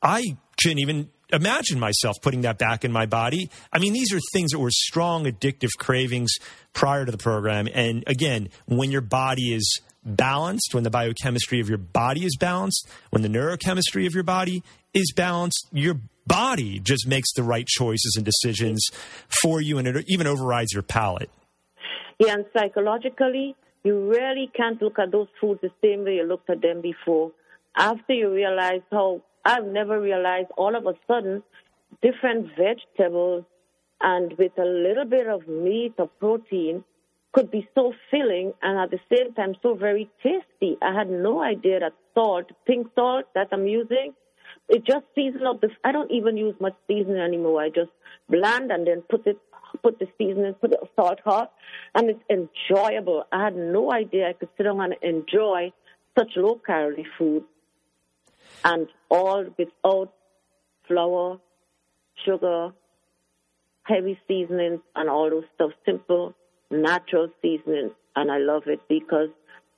I 0.01 0.23
couldn't 0.61 0.79
even 0.79 1.09
imagine 1.31 1.79
myself 1.79 2.15
putting 2.21 2.41
that 2.41 2.57
back 2.57 2.85
in 2.85 2.91
my 2.91 3.05
body. 3.05 3.49
I 3.71 3.79
mean, 3.79 3.93
these 3.93 4.13
are 4.13 4.19
things 4.33 4.51
that 4.51 4.59
were 4.59 4.71
strong 4.71 5.25
addictive 5.25 5.71
cravings 5.77 6.33
prior 6.73 7.05
to 7.05 7.11
the 7.11 7.17
program. 7.17 7.67
And 7.73 8.03
again, 8.07 8.49
when 8.65 8.91
your 8.91 9.01
body 9.01 9.53
is 9.53 9.81
balanced, 10.03 10.73
when 10.73 10.83
the 10.83 10.89
biochemistry 10.89 11.59
of 11.59 11.69
your 11.69 11.77
body 11.77 12.25
is 12.25 12.37
balanced, 12.37 12.87
when 13.09 13.21
the 13.21 13.27
neurochemistry 13.27 14.07
of 14.07 14.13
your 14.13 14.23
body 14.23 14.63
is 14.93 15.11
balanced, 15.15 15.67
your 15.71 15.99
body 16.27 16.79
just 16.79 17.07
makes 17.07 17.33
the 17.33 17.43
right 17.43 17.67
choices 17.67 18.15
and 18.15 18.25
decisions 18.25 18.89
for 19.41 19.61
you, 19.61 19.77
and 19.77 19.87
it 19.87 20.05
even 20.07 20.27
overrides 20.27 20.73
your 20.73 20.83
palate. 20.83 21.29
Yeah, 22.19 22.33
and 22.33 22.45
psychologically, 22.57 23.55
you 23.83 24.09
really 24.09 24.51
can't 24.55 24.81
look 24.81 24.99
at 24.99 25.11
those 25.11 25.27
foods 25.39 25.61
the 25.61 25.71
same 25.83 26.03
way 26.03 26.15
you 26.15 26.23
looked 26.23 26.49
at 26.49 26.61
them 26.61 26.81
before. 26.81 27.31
After 27.77 28.13
you 28.13 28.33
realize 28.33 28.81
how 28.91 29.21
I've 29.45 29.65
never 29.65 30.01
realized 30.01 30.49
all 30.57 30.75
of 30.75 30.85
a 30.87 30.93
sudden 31.07 31.43
different 32.01 32.47
vegetables 32.57 33.45
and 34.01 34.33
with 34.37 34.51
a 34.57 34.65
little 34.65 35.05
bit 35.05 35.27
of 35.27 35.47
meat 35.47 35.93
or 35.97 36.07
protein 36.19 36.83
could 37.33 37.51
be 37.51 37.67
so 37.75 37.93
filling 38.09 38.53
and 38.61 38.79
at 38.79 38.91
the 38.91 38.99
same 39.15 39.33
time 39.33 39.55
so 39.61 39.75
very 39.75 40.09
tasty. 40.23 40.77
I 40.81 40.93
had 40.93 41.09
no 41.09 41.41
idea 41.41 41.79
that 41.79 41.93
salt, 42.13 42.51
pink 42.65 42.87
salt 42.95 43.25
that 43.35 43.49
I'm 43.51 43.67
using, 43.67 44.13
it 44.69 44.85
just 44.85 45.05
season 45.15 45.45
up 45.45 45.61
the. 45.61 45.69
I 45.83 45.91
don't 45.91 46.11
even 46.11 46.37
use 46.37 46.55
much 46.59 46.75
seasoning 46.87 47.21
anymore. 47.21 47.61
I 47.61 47.69
just 47.69 47.91
blend 48.29 48.71
and 48.71 48.85
then 48.85 49.01
put 49.09 49.25
it, 49.25 49.37
put 49.81 49.99
the 49.99 50.07
seasoning, 50.17 50.53
put 50.55 50.71
the 50.71 50.79
salt 50.95 51.19
hot, 51.23 51.53
and 51.95 52.09
it's 52.09 52.23
enjoyable. 52.29 53.23
I 53.31 53.45
had 53.45 53.55
no 53.55 53.91
idea 53.91 54.29
I 54.29 54.33
could 54.33 54.49
sit 54.57 54.63
down 54.63 54.81
and 54.81 54.95
enjoy 55.01 55.71
such 56.17 56.31
low 56.35 56.59
calorie 56.65 57.07
food, 57.17 57.43
and 58.65 58.87
all 59.09 59.45
without 59.57 60.11
flour, 60.87 61.39
sugar, 62.25 62.71
heavy 63.83 64.19
seasonings, 64.27 64.81
and 64.95 65.09
all 65.09 65.29
those 65.29 65.45
stuff. 65.55 65.71
Simple, 65.85 66.33
natural 66.69 67.29
seasonings, 67.41 67.91
and 68.17 68.29
I 68.29 68.39
love 68.39 68.63
it 68.65 68.81
because 68.89 69.29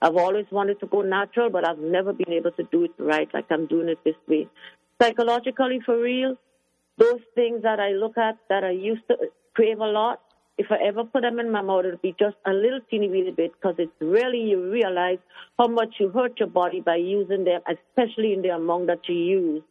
I've 0.01 0.15
always 0.15 0.45
wanted 0.49 0.79
to 0.79 0.87
go 0.87 1.01
natural, 1.01 1.49
but 1.49 1.67
I've 1.67 1.77
never 1.77 2.13
been 2.13 2.31
able 2.31 2.51
to 2.51 2.63
do 2.71 2.85
it 2.85 2.91
right 2.97 3.27
like 3.33 3.45
I'm 3.51 3.67
doing 3.67 3.89
it 3.89 3.99
this 4.03 4.15
way 4.27 4.47
psychologically 5.01 5.79
for 5.85 5.99
real, 5.99 6.35
those 6.97 7.21
things 7.35 7.63
that 7.63 7.79
I 7.79 7.91
look 7.91 8.17
at 8.17 8.37
that 8.49 8.63
I 8.63 8.71
used 8.71 9.07
to 9.07 9.17
crave 9.55 9.79
a 9.79 9.85
lot, 9.85 10.21
if 10.57 10.67
I 10.71 10.77
ever 10.85 11.05
put 11.05 11.21
them 11.21 11.39
in 11.39 11.51
my 11.51 11.61
mouth, 11.61 11.85
it'll 11.85 11.97
be 11.99 12.13
just 12.19 12.35
a 12.45 12.51
little 12.51 12.81
teeny 12.89 13.09
weeny 13.09 13.31
bit 13.31 13.53
because 13.53 13.75
it's 13.77 13.93
really, 14.01 14.39
you 14.39 14.69
realize 14.69 15.19
how 15.57 15.67
much 15.67 15.95
you 15.99 16.09
hurt 16.09 16.37
your 16.37 16.49
body 16.49 16.81
by 16.81 16.97
using 16.97 17.45
them, 17.45 17.61
especially 17.67 18.33
in 18.33 18.41
the 18.41 18.49
amount 18.49 18.87
that 18.87 18.99
you 19.07 19.15
use. 19.15 19.63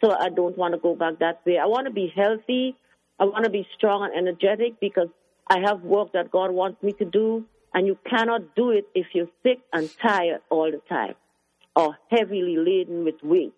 So 0.00 0.12
I 0.12 0.28
don't 0.28 0.56
want 0.56 0.74
to 0.74 0.78
go 0.78 0.94
back 0.94 1.18
that 1.18 1.40
way. 1.44 1.58
I 1.58 1.66
want 1.66 1.86
to 1.86 1.92
be 1.92 2.12
healthy. 2.14 2.76
I 3.18 3.24
want 3.24 3.44
to 3.44 3.50
be 3.50 3.66
strong 3.76 4.04
and 4.04 4.16
energetic 4.16 4.78
because 4.80 5.08
I 5.48 5.58
have 5.58 5.82
work 5.82 6.12
that 6.12 6.30
God 6.30 6.52
wants 6.52 6.80
me 6.82 6.92
to 6.92 7.04
do. 7.04 7.44
And 7.74 7.86
you 7.86 7.98
cannot 8.08 8.54
do 8.54 8.70
it 8.70 8.86
if 8.94 9.06
you're 9.14 9.30
sick 9.42 9.58
and 9.72 9.90
tired 10.00 10.40
all 10.50 10.70
the 10.70 10.82
time 10.88 11.14
or 11.74 11.96
heavily 12.10 12.56
laden 12.56 13.04
with 13.04 13.16
weight. 13.22 13.54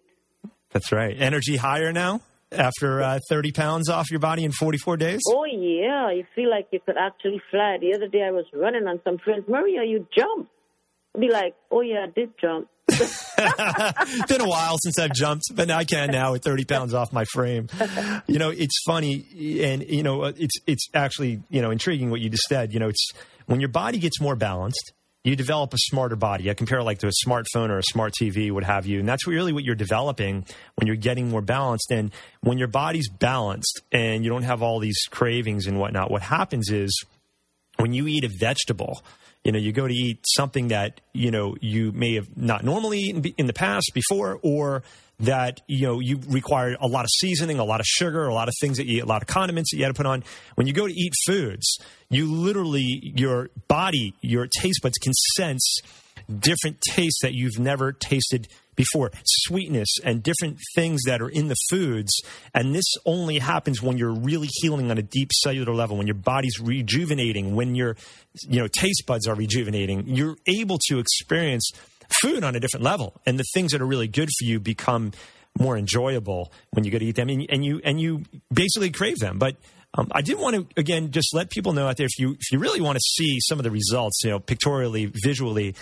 That's 0.74 0.90
right. 0.92 1.16
Energy 1.18 1.56
higher 1.56 1.92
now 1.92 2.20
after 2.52 3.00
uh, 3.00 3.20
30 3.28 3.52
pounds 3.52 3.88
off 3.88 4.10
your 4.10 4.20
body 4.20 4.44
in 4.44 4.52
44 4.52 4.96
days? 4.96 5.20
Oh, 5.28 5.44
yeah. 5.44 6.10
You 6.10 6.24
feel 6.34 6.50
like 6.50 6.66
you 6.72 6.80
could 6.84 6.96
actually 6.96 7.40
fly. 7.50 7.78
The 7.80 7.94
other 7.94 8.08
day 8.08 8.22
I 8.22 8.32
was 8.32 8.44
running 8.52 8.86
on 8.86 9.00
some 9.04 9.18
friends. 9.18 9.44
Maria, 9.48 9.84
you 9.84 10.06
jumped. 10.16 10.50
I'd 11.14 11.20
be 11.20 11.28
like, 11.28 11.54
oh, 11.70 11.80
yeah, 11.80 12.06
I 12.08 12.10
did 12.10 12.32
jump. 12.40 12.68
it's 12.88 13.34
Been 14.26 14.40
a 14.40 14.48
while 14.48 14.76
since 14.82 14.98
I've 14.98 15.12
jumped, 15.12 15.44
but 15.54 15.70
I 15.70 15.84
can 15.84 16.10
now 16.10 16.32
with 16.32 16.42
30 16.42 16.64
pounds 16.64 16.92
off 16.92 17.12
my 17.12 17.24
frame. 17.24 17.68
You 18.26 18.38
know, 18.38 18.50
it's 18.50 18.82
funny, 18.86 19.26
and 19.62 19.82
you 19.88 20.02
know, 20.02 20.24
it's 20.24 20.54
it's 20.66 20.88
actually 20.94 21.42
you 21.50 21.60
know 21.60 21.70
intriguing 21.70 22.10
what 22.10 22.20
you 22.20 22.30
just 22.30 22.44
said. 22.48 22.72
You 22.72 22.80
know, 22.80 22.88
it's 22.88 23.12
when 23.46 23.60
your 23.60 23.68
body 23.68 23.98
gets 23.98 24.20
more 24.20 24.34
balanced, 24.34 24.92
you 25.24 25.34
develop 25.36 25.72
a 25.72 25.78
smarter 25.78 26.16
body. 26.16 26.50
I 26.50 26.54
compare 26.54 26.78
it 26.78 26.84
like 26.84 26.98
to 26.98 27.08
a 27.08 27.26
smartphone 27.26 27.70
or 27.70 27.78
a 27.78 27.82
smart 27.82 28.12
TV, 28.20 28.52
what 28.52 28.62
have 28.62 28.84
you. 28.86 29.00
And 29.00 29.08
that's 29.08 29.26
really 29.26 29.54
what 29.54 29.64
you're 29.64 29.74
developing 29.74 30.44
when 30.76 30.86
you're 30.86 30.96
getting 30.96 31.30
more 31.30 31.40
balanced. 31.40 31.90
And 31.90 32.12
when 32.42 32.58
your 32.58 32.68
body's 32.68 33.08
balanced 33.08 33.80
and 33.90 34.22
you 34.22 34.30
don't 34.30 34.42
have 34.42 34.62
all 34.62 34.80
these 34.80 35.00
cravings 35.10 35.66
and 35.66 35.80
whatnot, 35.80 36.10
what 36.10 36.20
happens 36.20 36.70
is 36.70 37.04
when 37.76 37.94
you 37.94 38.06
eat 38.06 38.24
a 38.24 38.30
vegetable, 38.38 39.02
you 39.44 39.52
know, 39.52 39.58
you 39.58 39.72
go 39.72 39.88
to 39.88 39.94
eat 39.94 40.24
something 40.36 40.68
that, 40.68 41.00
you 41.14 41.30
know, 41.30 41.56
you 41.60 41.90
may 41.92 42.14
have 42.14 42.36
not 42.36 42.62
normally 42.62 42.98
eaten 43.00 43.24
in 43.38 43.46
the 43.46 43.52
past 43.54 43.92
before, 43.94 44.38
or 44.42 44.82
that 45.20 45.60
you 45.66 45.86
know 45.86 46.00
you 46.00 46.20
require 46.28 46.76
a 46.80 46.86
lot 46.86 47.04
of 47.04 47.10
seasoning, 47.18 47.58
a 47.58 47.64
lot 47.64 47.80
of 47.80 47.86
sugar, 47.86 48.26
a 48.26 48.34
lot 48.34 48.48
of 48.48 48.54
things 48.60 48.78
that 48.78 48.86
you, 48.86 48.98
eat, 48.98 49.02
a 49.02 49.06
lot 49.06 49.22
of 49.22 49.28
condiments 49.28 49.70
that 49.70 49.78
you 49.78 49.84
had 49.84 49.94
to 49.94 49.94
put 49.94 50.06
on. 50.06 50.24
When 50.54 50.66
you 50.66 50.72
go 50.72 50.86
to 50.86 50.92
eat 50.92 51.12
foods, 51.26 51.78
you 52.10 52.30
literally 52.32 53.12
your 53.16 53.50
body, 53.68 54.14
your 54.20 54.46
taste 54.46 54.80
buds 54.82 54.98
can 54.98 55.12
sense 55.36 55.80
different 56.38 56.80
tastes 56.80 57.20
that 57.22 57.34
you've 57.34 57.58
never 57.58 57.92
tasted 57.92 58.48
before. 58.76 59.10
Sweetness 59.24 59.88
and 60.02 60.22
different 60.22 60.58
things 60.74 61.02
that 61.06 61.22
are 61.22 61.28
in 61.28 61.48
the 61.48 61.56
foods. 61.70 62.12
And 62.52 62.74
this 62.74 62.94
only 63.06 63.38
happens 63.38 63.82
when 63.82 63.98
you're 63.98 64.14
really 64.14 64.48
healing 64.50 64.90
on 64.90 64.98
a 64.98 65.02
deep 65.02 65.30
cellular 65.32 65.74
level 65.74 65.96
when 65.96 66.06
your 66.06 66.14
body's 66.14 66.58
rejuvenating 66.60 67.54
when 67.54 67.74
your 67.74 67.96
you 68.48 68.60
know 68.60 68.68
taste 68.68 69.04
buds 69.06 69.26
are 69.28 69.34
rejuvenating. 69.34 70.04
You're 70.06 70.36
able 70.46 70.78
to 70.88 70.98
experience 70.98 71.70
food 72.22 72.44
on 72.44 72.54
a 72.56 72.60
different 72.60 72.84
level, 72.84 73.20
and 73.26 73.38
the 73.38 73.44
things 73.54 73.72
that 73.72 73.80
are 73.80 73.86
really 73.86 74.08
good 74.08 74.28
for 74.38 74.44
you 74.44 74.60
become 74.60 75.12
more 75.58 75.76
enjoyable 75.78 76.52
when 76.70 76.84
you 76.84 76.90
go 76.90 76.98
to 76.98 77.04
eat 77.04 77.16
them, 77.16 77.28
and, 77.28 77.46
and 77.48 77.64
you 77.64 77.80
and 77.84 78.00
you 78.00 78.22
basically 78.52 78.90
crave 78.90 79.18
them. 79.18 79.38
But 79.38 79.56
Um, 79.96 80.08
I 80.10 80.22
did 80.22 80.38
want 80.40 80.56
to 80.56 80.66
again 80.76 81.12
just 81.12 81.32
let 81.32 81.50
people 81.50 81.72
know 81.72 81.86
out 81.86 81.96
there 81.96 82.06
if 82.06 82.18
you 82.18 82.32
if 82.32 82.50
you 82.50 82.58
really 82.58 82.80
want 82.80 82.96
to 82.96 83.04
see 83.16 83.38
some 83.40 83.60
of 83.60 83.62
the 83.62 83.70
results, 83.70 84.22
you 84.24 84.30
know, 84.30 84.40
pictorially, 84.40 85.06
visually, 85.22 85.76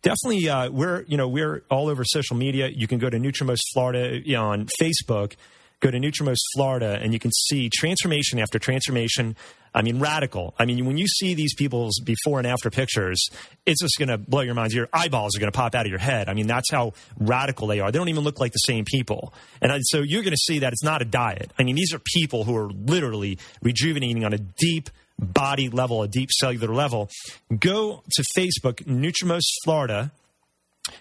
definitely 0.00 0.48
uh, 0.48 0.70
we're 0.70 1.02
you 1.02 1.18
know 1.18 1.28
we're 1.28 1.62
all 1.68 1.88
over 1.88 2.02
social 2.02 2.36
media. 2.36 2.68
You 2.68 2.86
can 2.86 2.98
go 2.98 3.10
to 3.10 3.18
Nutrimost 3.18 3.60
Florida 3.74 4.20
you 4.24 4.36
know, 4.36 4.46
on 4.46 4.68
Facebook 4.80 5.36
go 5.80 5.90
to 5.90 5.98
Nutrimost 5.98 6.40
Florida 6.54 6.98
and 7.00 7.12
you 7.12 7.18
can 7.18 7.30
see 7.30 7.70
transformation 7.70 8.38
after 8.38 8.58
transformation. 8.58 9.36
I 9.74 9.82
mean, 9.82 9.98
radical. 10.00 10.54
I 10.58 10.64
mean, 10.64 10.86
when 10.86 10.98
you 10.98 11.06
see 11.06 11.34
these 11.34 11.54
people's 11.54 12.00
before 12.00 12.38
and 12.38 12.46
after 12.46 12.70
pictures, 12.70 13.28
it's 13.66 13.80
just 13.82 13.98
going 13.98 14.08
to 14.08 14.18
blow 14.18 14.40
your 14.40 14.54
minds. 14.54 14.74
Your 14.74 14.88
eyeballs 14.92 15.36
are 15.36 15.40
going 15.40 15.52
to 15.52 15.56
pop 15.56 15.74
out 15.74 15.86
of 15.86 15.90
your 15.90 15.98
head. 15.98 16.28
I 16.28 16.34
mean, 16.34 16.46
that's 16.46 16.70
how 16.70 16.92
radical 17.18 17.66
they 17.66 17.80
are. 17.80 17.90
They 17.92 17.98
don't 17.98 18.08
even 18.08 18.24
look 18.24 18.40
like 18.40 18.52
the 18.52 18.58
same 18.58 18.84
people. 18.84 19.32
And 19.60 19.72
so 19.84 20.00
you're 20.00 20.22
going 20.22 20.32
to 20.32 20.36
see 20.36 20.60
that 20.60 20.72
it's 20.72 20.84
not 20.84 21.02
a 21.02 21.04
diet. 21.04 21.52
I 21.58 21.64
mean, 21.64 21.76
these 21.76 21.92
are 21.92 22.00
people 22.00 22.44
who 22.44 22.56
are 22.56 22.70
literally 22.70 23.38
rejuvenating 23.62 24.24
on 24.24 24.32
a 24.32 24.38
deep 24.38 24.90
body 25.18 25.68
level, 25.68 26.02
a 26.02 26.08
deep 26.08 26.30
cellular 26.30 26.72
level. 26.74 27.10
Go 27.58 28.02
to 28.12 28.24
Facebook, 28.36 28.84
Nutrimost 28.84 29.48
Florida. 29.64 30.12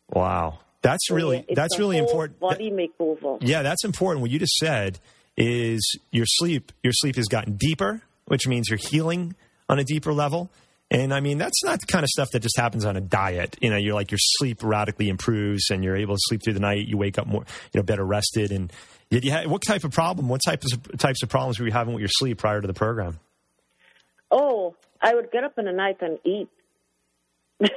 Wow. 0.10 0.60
That's 0.84 1.10
really 1.10 1.46
yeah, 1.48 1.56
that's 1.56 1.80
really 1.80 1.98
important. 1.98 2.39
Body 2.39 2.69
makeover. 2.69 3.39
Yeah, 3.41 3.63
that's 3.63 3.84
important. 3.84 4.22
What 4.22 4.30
you 4.30 4.38
just 4.38 4.58
said 4.58 5.00
is 5.36 5.98
your 6.12 6.26
sleep. 6.28 6.72
Your 6.84 6.93
sleep 6.93 7.15
has 7.15 7.26
gotten 7.28 7.56
deeper, 7.56 8.02
which 8.26 8.48
means 8.48 8.69
you're 8.69 8.78
healing 8.78 9.36
on 9.69 9.80
a 9.80 9.84
deeper 9.84 10.13
level. 10.13 10.52
And 10.91 11.13
I 11.13 11.22
mean, 11.22 11.39
that's 11.39 11.63
not 11.63 11.80
the 11.80 11.88
kind 11.88 12.04
of 12.04 12.10
stuff 12.10 12.30
that 12.34 12.41
just 12.41 12.58
happens 12.58 12.86
on 12.86 12.98
a 12.98 13.02
diet. 13.02 13.58
You 13.62 13.72
know, 13.72 13.78
you're 13.78 13.96
like 13.96 14.12
your 14.12 14.19
sleep 14.19 14.60
radically 14.62 15.10
improves, 15.10 15.72
and 15.72 15.84
you're 15.84 15.96
able 15.96 16.15
to 16.15 16.22
sleep 16.26 16.41
through 16.43 16.54
the 16.54 16.60
night. 16.60 16.88
You 16.88 16.98
wake 16.98 17.17
up 17.17 17.26
more, 17.26 17.46
you 17.72 17.80
know, 17.80 17.84
better 17.84 18.06
rested. 18.06 18.52
And 18.52 18.72
you 19.10 19.32
had, 19.32 19.48
what 19.48 19.63
type 19.65 19.86
of 19.86 19.91
problem? 19.91 20.28
What 20.28 20.41
types 20.46 20.72
of 20.74 20.98
types 21.00 21.24
of 21.24 21.30
problems 21.30 21.60
were 21.60 21.65
you 21.65 21.72
having 21.72 21.93
with 21.93 22.02
your 22.02 22.10
sleep 22.10 22.38
prior 22.38 22.62
to 22.62 22.67
the 22.67 22.74
program? 22.74 23.19
Oh, 24.30 24.76
I 25.02 25.15
would 25.15 25.32
get 25.32 25.43
up 25.43 25.58
in 25.58 25.65
the 25.65 25.72
night 25.72 25.98
and 26.02 26.19
eat. 26.26 26.50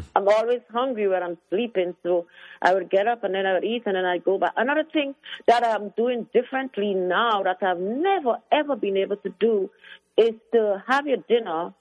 Mm. 0.00 0.04
I'm 0.16 0.28
always 0.28 0.60
hungry 0.72 1.08
when 1.08 1.22
I'm 1.22 1.38
sleeping, 1.48 1.94
so 2.02 2.26
I 2.62 2.74
would 2.74 2.90
get 2.90 3.06
up 3.06 3.24
and 3.24 3.34
then 3.34 3.46
I 3.46 3.54
would 3.54 3.64
eat 3.64 3.82
and 3.86 3.96
then 3.96 4.04
I'd 4.04 4.24
go 4.24 4.38
back. 4.38 4.52
Another 4.56 4.84
thing 4.84 5.14
that 5.46 5.64
I'm 5.64 5.90
doing 5.96 6.26
differently 6.32 6.94
now 6.94 7.42
that 7.42 7.62
I've 7.62 7.80
never 7.80 8.38
ever 8.52 8.76
been 8.76 8.96
able 8.96 9.16
to 9.16 9.30
do 9.40 9.70
is 10.16 10.34
to 10.52 10.82
have 10.86 11.06
your 11.06 11.18
dinner 11.28 11.72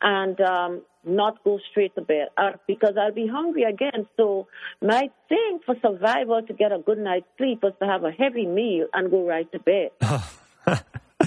and 0.00 0.40
um, 0.40 0.82
not 1.04 1.42
go 1.44 1.58
straight 1.70 1.94
to 1.94 2.02
bed 2.02 2.28
uh, 2.36 2.52
because 2.66 2.94
I'll 3.00 3.12
be 3.12 3.26
hungry 3.26 3.64
again. 3.64 4.06
So 4.16 4.48
my 4.82 5.10
thing 5.28 5.60
for 5.64 5.74
survival 5.80 6.42
to 6.42 6.52
get 6.52 6.72
a 6.72 6.78
good 6.78 6.98
night's 6.98 7.26
sleep 7.38 7.62
was 7.62 7.72
to 7.80 7.86
have 7.86 8.04
a 8.04 8.10
heavy 8.10 8.46
meal 8.46 8.86
and 8.92 9.10
go 9.10 9.26
right 9.26 9.50
to 9.52 9.58
bed. 9.58 9.90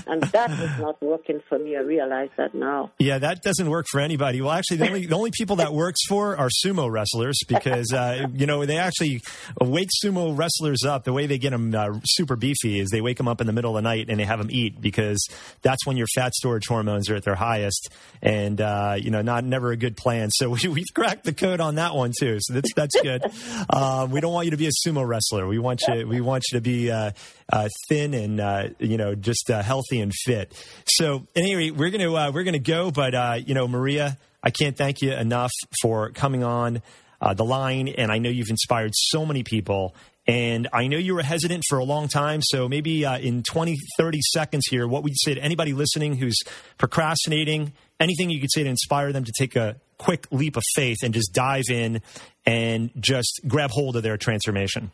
and 0.08 0.22
that 0.24 0.50
was 0.50 0.80
not 0.80 1.02
working 1.02 1.42
for 1.48 1.60
me. 1.60 1.76
I 1.76 1.82
realize 1.82 2.30
that 2.38 2.54
now. 2.54 2.92
Yeah, 3.00 3.20
that 3.20 3.42
doesn't 3.42 3.70
work 3.70 3.86
for 3.92 4.00
anybody. 4.00 4.42
Well, 4.42 4.52
actually, 4.52 4.78
the 4.78 4.88
only 4.88 5.06
the 5.06 5.16
only 5.16 5.32
people 5.32 5.58
that 5.58 5.74
works 5.74 6.00
for 6.08 6.38
are 6.38 6.50
sumo 6.66 6.90
wrestlers 6.90 7.38
because 7.48 7.92
uh, 7.94 8.28
you 8.34 8.46
know 8.46 8.66
they 8.66 8.78
actually 8.78 9.22
wake 9.62 9.90
sumo 10.04 10.38
wrestlers 10.38 10.84
up. 10.86 11.04
The 11.04 11.14
way 11.14 11.26
they 11.26 11.38
get 11.38 11.52
them 11.52 11.74
uh, 11.74 12.00
super 12.06 12.36
beefy 12.36 12.80
is 12.80 12.90
they 12.90 13.02
wake 13.02 13.18
them 13.18 13.28
up 13.28 13.42
in 13.42 13.48
the 13.48 13.54
middle 13.54 13.76
of 13.78 13.84
the 13.84 13.88
night 13.88 14.08
and 14.10 14.20
they 14.20 14.26
have 14.26 14.40
them 14.40 14.50
eat 14.52 14.80
because 14.82 15.28
that's 15.62 15.86
when 15.86 15.98
your 15.98 16.08
fat 16.16 16.34
storage 16.34 16.68
hormones 16.68 17.10
are 17.10 17.16
at 17.16 17.24
their 17.24 17.36
highest, 17.36 17.90
and 18.22 18.62
uh, 18.62 18.96
you 18.98 19.12
know, 19.12 19.22
not 19.22 19.44
never 19.44 19.72
a 19.72 19.78
good 19.78 19.98
plan. 19.98 20.30
So 20.32 20.50
we 20.64 20.68
we've 20.68 20.94
cracked 20.94 21.24
the 21.24 21.34
code 21.34 21.60
on 21.60 21.76
that 21.76 21.96
one 21.96 22.12
too. 22.18 22.38
So 22.40 22.54
that's 22.54 22.74
that's 22.74 23.02
good. 23.02 23.24
Um, 23.70 24.12
we 24.12 24.22
don't 24.22 24.34
want 24.34 24.46
you 24.46 24.52
to 24.52 24.58
be 24.58 24.68
a 24.68 24.88
sumo 24.88 25.08
wrestler. 25.08 25.48
We 25.48 25.60
want 25.60 25.82
you 25.88 26.08
we 26.08 26.22
want 26.22 26.44
you 26.52 26.58
to 26.58 26.62
be 26.62 26.92
uh, 26.92 27.12
uh, 27.52 27.70
thin 27.90 28.14
and 28.14 28.40
uh, 28.40 28.70
you 28.80 28.98
know 28.98 29.16
just 29.16 29.48
healthy 29.48 29.97
and 30.02 30.14
fit. 30.14 30.54
So, 30.86 31.28
anyway, 31.36 31.72
we're 31.72 31.90
gonna 31.90 32.14
uh, 32.14 32.32
we're 32.32 32.44
gonna 32.44 32.60
go, 32.60 32.92
but 32.92 33.14
uh, 33.14 33.40
you 33.46 33.54
know, 33.54 33.68
Maria, 33.68 34.18
I 34.44 34.50
can't 34.50 34.78
thank 34.78 35.02
you 35.02 35.14
enough 35.14 35.52
for 35.82 36.12
coming 36.12 36.44
on 36.44 36.82
uh, 37.22 37.34
the 37.34 37.46
line, 37.46 37.88
and 37.88 38.12
I 38.12 38.20
know 38.20 38.30
you've 38.30 38.50
inspired 38.50 38.92
so 38.94 39.26
many 39.26 39.44
people. 39.44 39.96
And 40.28 40.68
I 40.74 40.88
know 40.88 40.98
you 40.98 41.16
were 41.16 41.24
hesitant 41.24 41.64
for 41.70 41.78
a 41.78 41.86
long 41.86 42.10
time. 42.10 42.42
So 42.44 42.68
maybe 42.68 43.06
uh, 43.06 43.18
in 43.18 43.44
20, 43.44 43.78
30 43.98 44.20
seconds 44.34 44.66
here, 44.70 44.86
what 44.86 45.04
would 45.04 45.12
you 45.12 45.18
say 45.24 45.36
to 45.36 45.42
anybody 45.42 45.72
listening 45.72 46.18
who's 46.18 46.38
procrastinating? 46.78 47.72
Anything 48.00 48.30
you 48.30 48.42
could 48.42 48.52
say 48.52 48.64
to 48.64 48.70
inspire 48.70 49.14
them 49.14 49.24
to 49.24 49.32
take 49.40 49.56
a 49.56 49.78
quick 49.98 50.28
leap 50.30 50.58
of 50.58 50.64
faith 50.76 50.98
and 51.02 51.14
just 51.14 51.34
dive 51.34 51.70
in 51.72 52.02
and 52.46 52.92
just 53.00 53.40
grab 53.48 53.72
hold 53.72 53.96
of 53.96 54.04
their 54.04 54.18
transformation? 54.18 54.92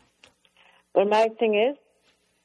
Well, 0.94 1.06
my 1.06 1.28
thing 1.40 1.56
is 1.56 1.76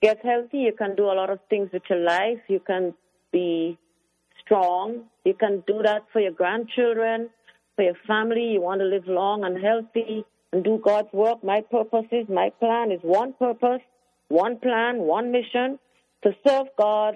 get 0.01 0.23
healthy, 0.23 0.59
you 0.59 0.73
can 0.77 0.95
do 0.95 1.05
a 1.05 1.15
lot 1.15 1.29
of 1.29 1.39
things 1.49 1.69
with 1.71 1.83
your 1.89 1.99
life. 1.99 2.39
You 2.47 2.59
can 2.59 2.93
be 3.31 3.77
strong. 4.43 5.03
You 5.25 5.33
can 5.33 5.63
do 5.67 5.81
that 5.83 6.05
for 6.11 6.19
your 6.19 6.31
grandchildren, 6.31 7.29
for 7.75 7.83
your 7.83 7.97
family. 8.07 8.53
You 8.53 8.61
want 8.61 8.81
to 8.81 8.85
live 8.85 9.07
long 9.07 9.43
and 9.43 9.63
healthy 9.63 10.25
and 10.51 10.63
do 10.63 10.81
God's 10.83 11.11
work. 11.13 11.43
My 11.43 11.61
purpose 11.61 12.05
is, 12.11 12.27
my 12.29 12.49
plan 12.59 12.91
is 12.91 12.99
one 13.01 13.33
purpose, 13.33 13.81
one 14.29 14.57
plan, 14.57 14.99
one 14.99 15.31
mission 15.31 15.79
to 16.23 16.31
serve 16.45 16.67
God, 16.77 17.15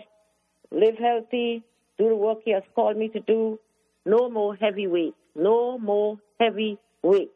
live 0.72 0.96
healthy, 0.98 1.64
do 1.98 2.10
the 2.10 2.16
work 2.16 2.40
He 2.46 2.52
has 2.52 2.64
called 2.76 2.98
me 2.98 3.10
to 3.10 3.20
do. 3.20 3.60
No 4.06 4.30
more 4.30 4.56
heavy 4.56 4.88
weight. 4.88 5.16
No 5.36 5.78
more 5.78 6.20
heavy 6.40 6.78
weight. 7.02 7.32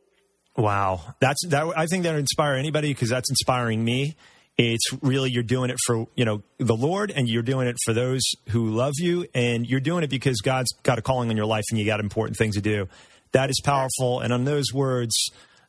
Wow, 0.56 1.02
that's 1.20 1.46
that. 1.48 1.72
I 1.78 1.86
think 1.86 2.04
that 2.04 2.16
inspire 2.16 2.56
anybody 2.56 2.90
because 2.90 3.10
that's 3.10 3.30
inspiring 3.30 3.84
me. 3.84 4.16
It's 4.58 4.92
really 5.04 5.30
you're 5.30 5.44
doing 5.44 5.70
it 5.70 5.78
for 5.86 6.08
you 6.16 6.26
know 6.26 6.42
the 6.58 6.76
Lord, 6.76 7.12
and 7.12 7.30
you're 7.30 7.44
doing 7.44 7.68
it 7.68 7.76
for 7.86 7.94
those 7.94 8.22
who 8.50 8.72
love 8.72 8.94
you, 8.98 9.28
and 9.36 9.68
you're 9.68 9.80
doing 9.80 10.04
it 10.04 10.10
because 10.10 10.42
God's 10.42 10.72
got 10.84 10.98
a 10.98 11.02
calling 11.02 11.30
on 11.30 11.38
your 11.38 11.46
life, 11.46 11.64
and 11.70 11.80
you 11.80 11.86
got 11.86 12.00
important 12.00 12.38
things 12.38 12.56
to 12.56 12.62
do. 12.62 12.88
That 13.34 13.50
is 13.50 13.62
powerful. 13.64 14.20
And 14.20 14.34
on 14.34 14.46
those 14.46 14.74
words, 14.74 15.14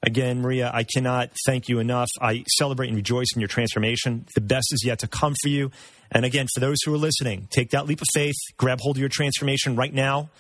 again, 0.02 0.40
Maria, 0.40 0.70
I 0.72 0.84
cannot 0.84 1.32
thank 1.44 1.68
you 1.68 1.80
enough. 1.80 2.08
I 2.20 2.44
celebrate 2.56 2.88
and 2.88 2.96
rejoice 2.96 3.28
in 3.34 3.40
your 3.40 3.48
transformation. 3.48 4.26
The 4.34 4.40
best 4.40 4.72
is 4.72 4.82
yet 4.84 5.00
to 5.00 5.06
come 5.06 5.34
for 5.42 5.48
you. 5.48 5.70
And 6.10 6.24
again, 6.24 6.46
for 6.54 6.60
those 6.60 6.78
who 6.84 6.94
are 6.94 6.98
listening, 6.98 7.48
take 7.50 7.70
that 7.70 7.86
leap 7.86 8.00
of 8.00 8.06
faith, 8.14 8.36
grab 8.56 8.80
hold 8.80 8.96
of 8.96 9.00
your 9.00 9.10
transformation 9.10 9.76
right 9.76 9.92
now, 9.92 10.30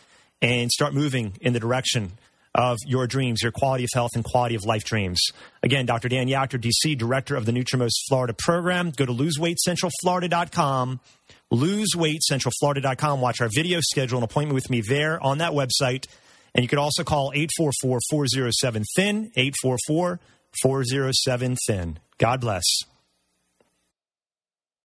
and 0.40 0.70
start 0.70 0.94
moving 0.94 1.34
in 1.40 1.52
the 1.52 1.60
direction 1.60 2.12
of 2.58 2.76
your 2.84 3.06
dreams, 3.06 3.40
your 3.40 3.52
quality 3.52 3.84
of 3.84 3.90
health 3.94 4.10
and 4.16 4.24
quality 4.24 4.56
of 4.56 4.64
life 4.64 4.82
dreams. 4.82 5.20
Again, 5.62 5.86
Dr. 5.86 6.08
Dan 6.08 6.26
Yachter, 6.26 6.60
DC, 6.60 6.98
director 6.98 7.36
of 7.36 7.46
the 7.46 7.52
Nutrimost 7.52 7.92
Florida 8.08 8.34
program. 8.36 8.90
Go 8.90 9.06
to 9.06 9.12
loseweightcentralflorida.com, 9.12 11.00
loseweightcentralflorida.com. 11.52 13.20
Watch 13.20 13.40
our 13.40 13.48
video, 13.54 13.78
schedule 13.80 14.18
an 14.18 14.24
appointment 14.24 14.56
with 14.56 14.68
me 14.70 14.82
there 14.86 15.22
on 15.22 15.38
that 15.38 15.52
website. 15.52 16.06
And 16.52 16.64
you 16.64 16.68
could 16.68 16.80
also 16.80 17.04
call 17.04 17.30
844 17.32 18.00
407 18.10 18.84
THIN, 18.96 19.30
844 19.36 20.18
407 20.60 21.56
THIN. 21.68 21.98
God 22.18 22.40
bless. 22.40 22.64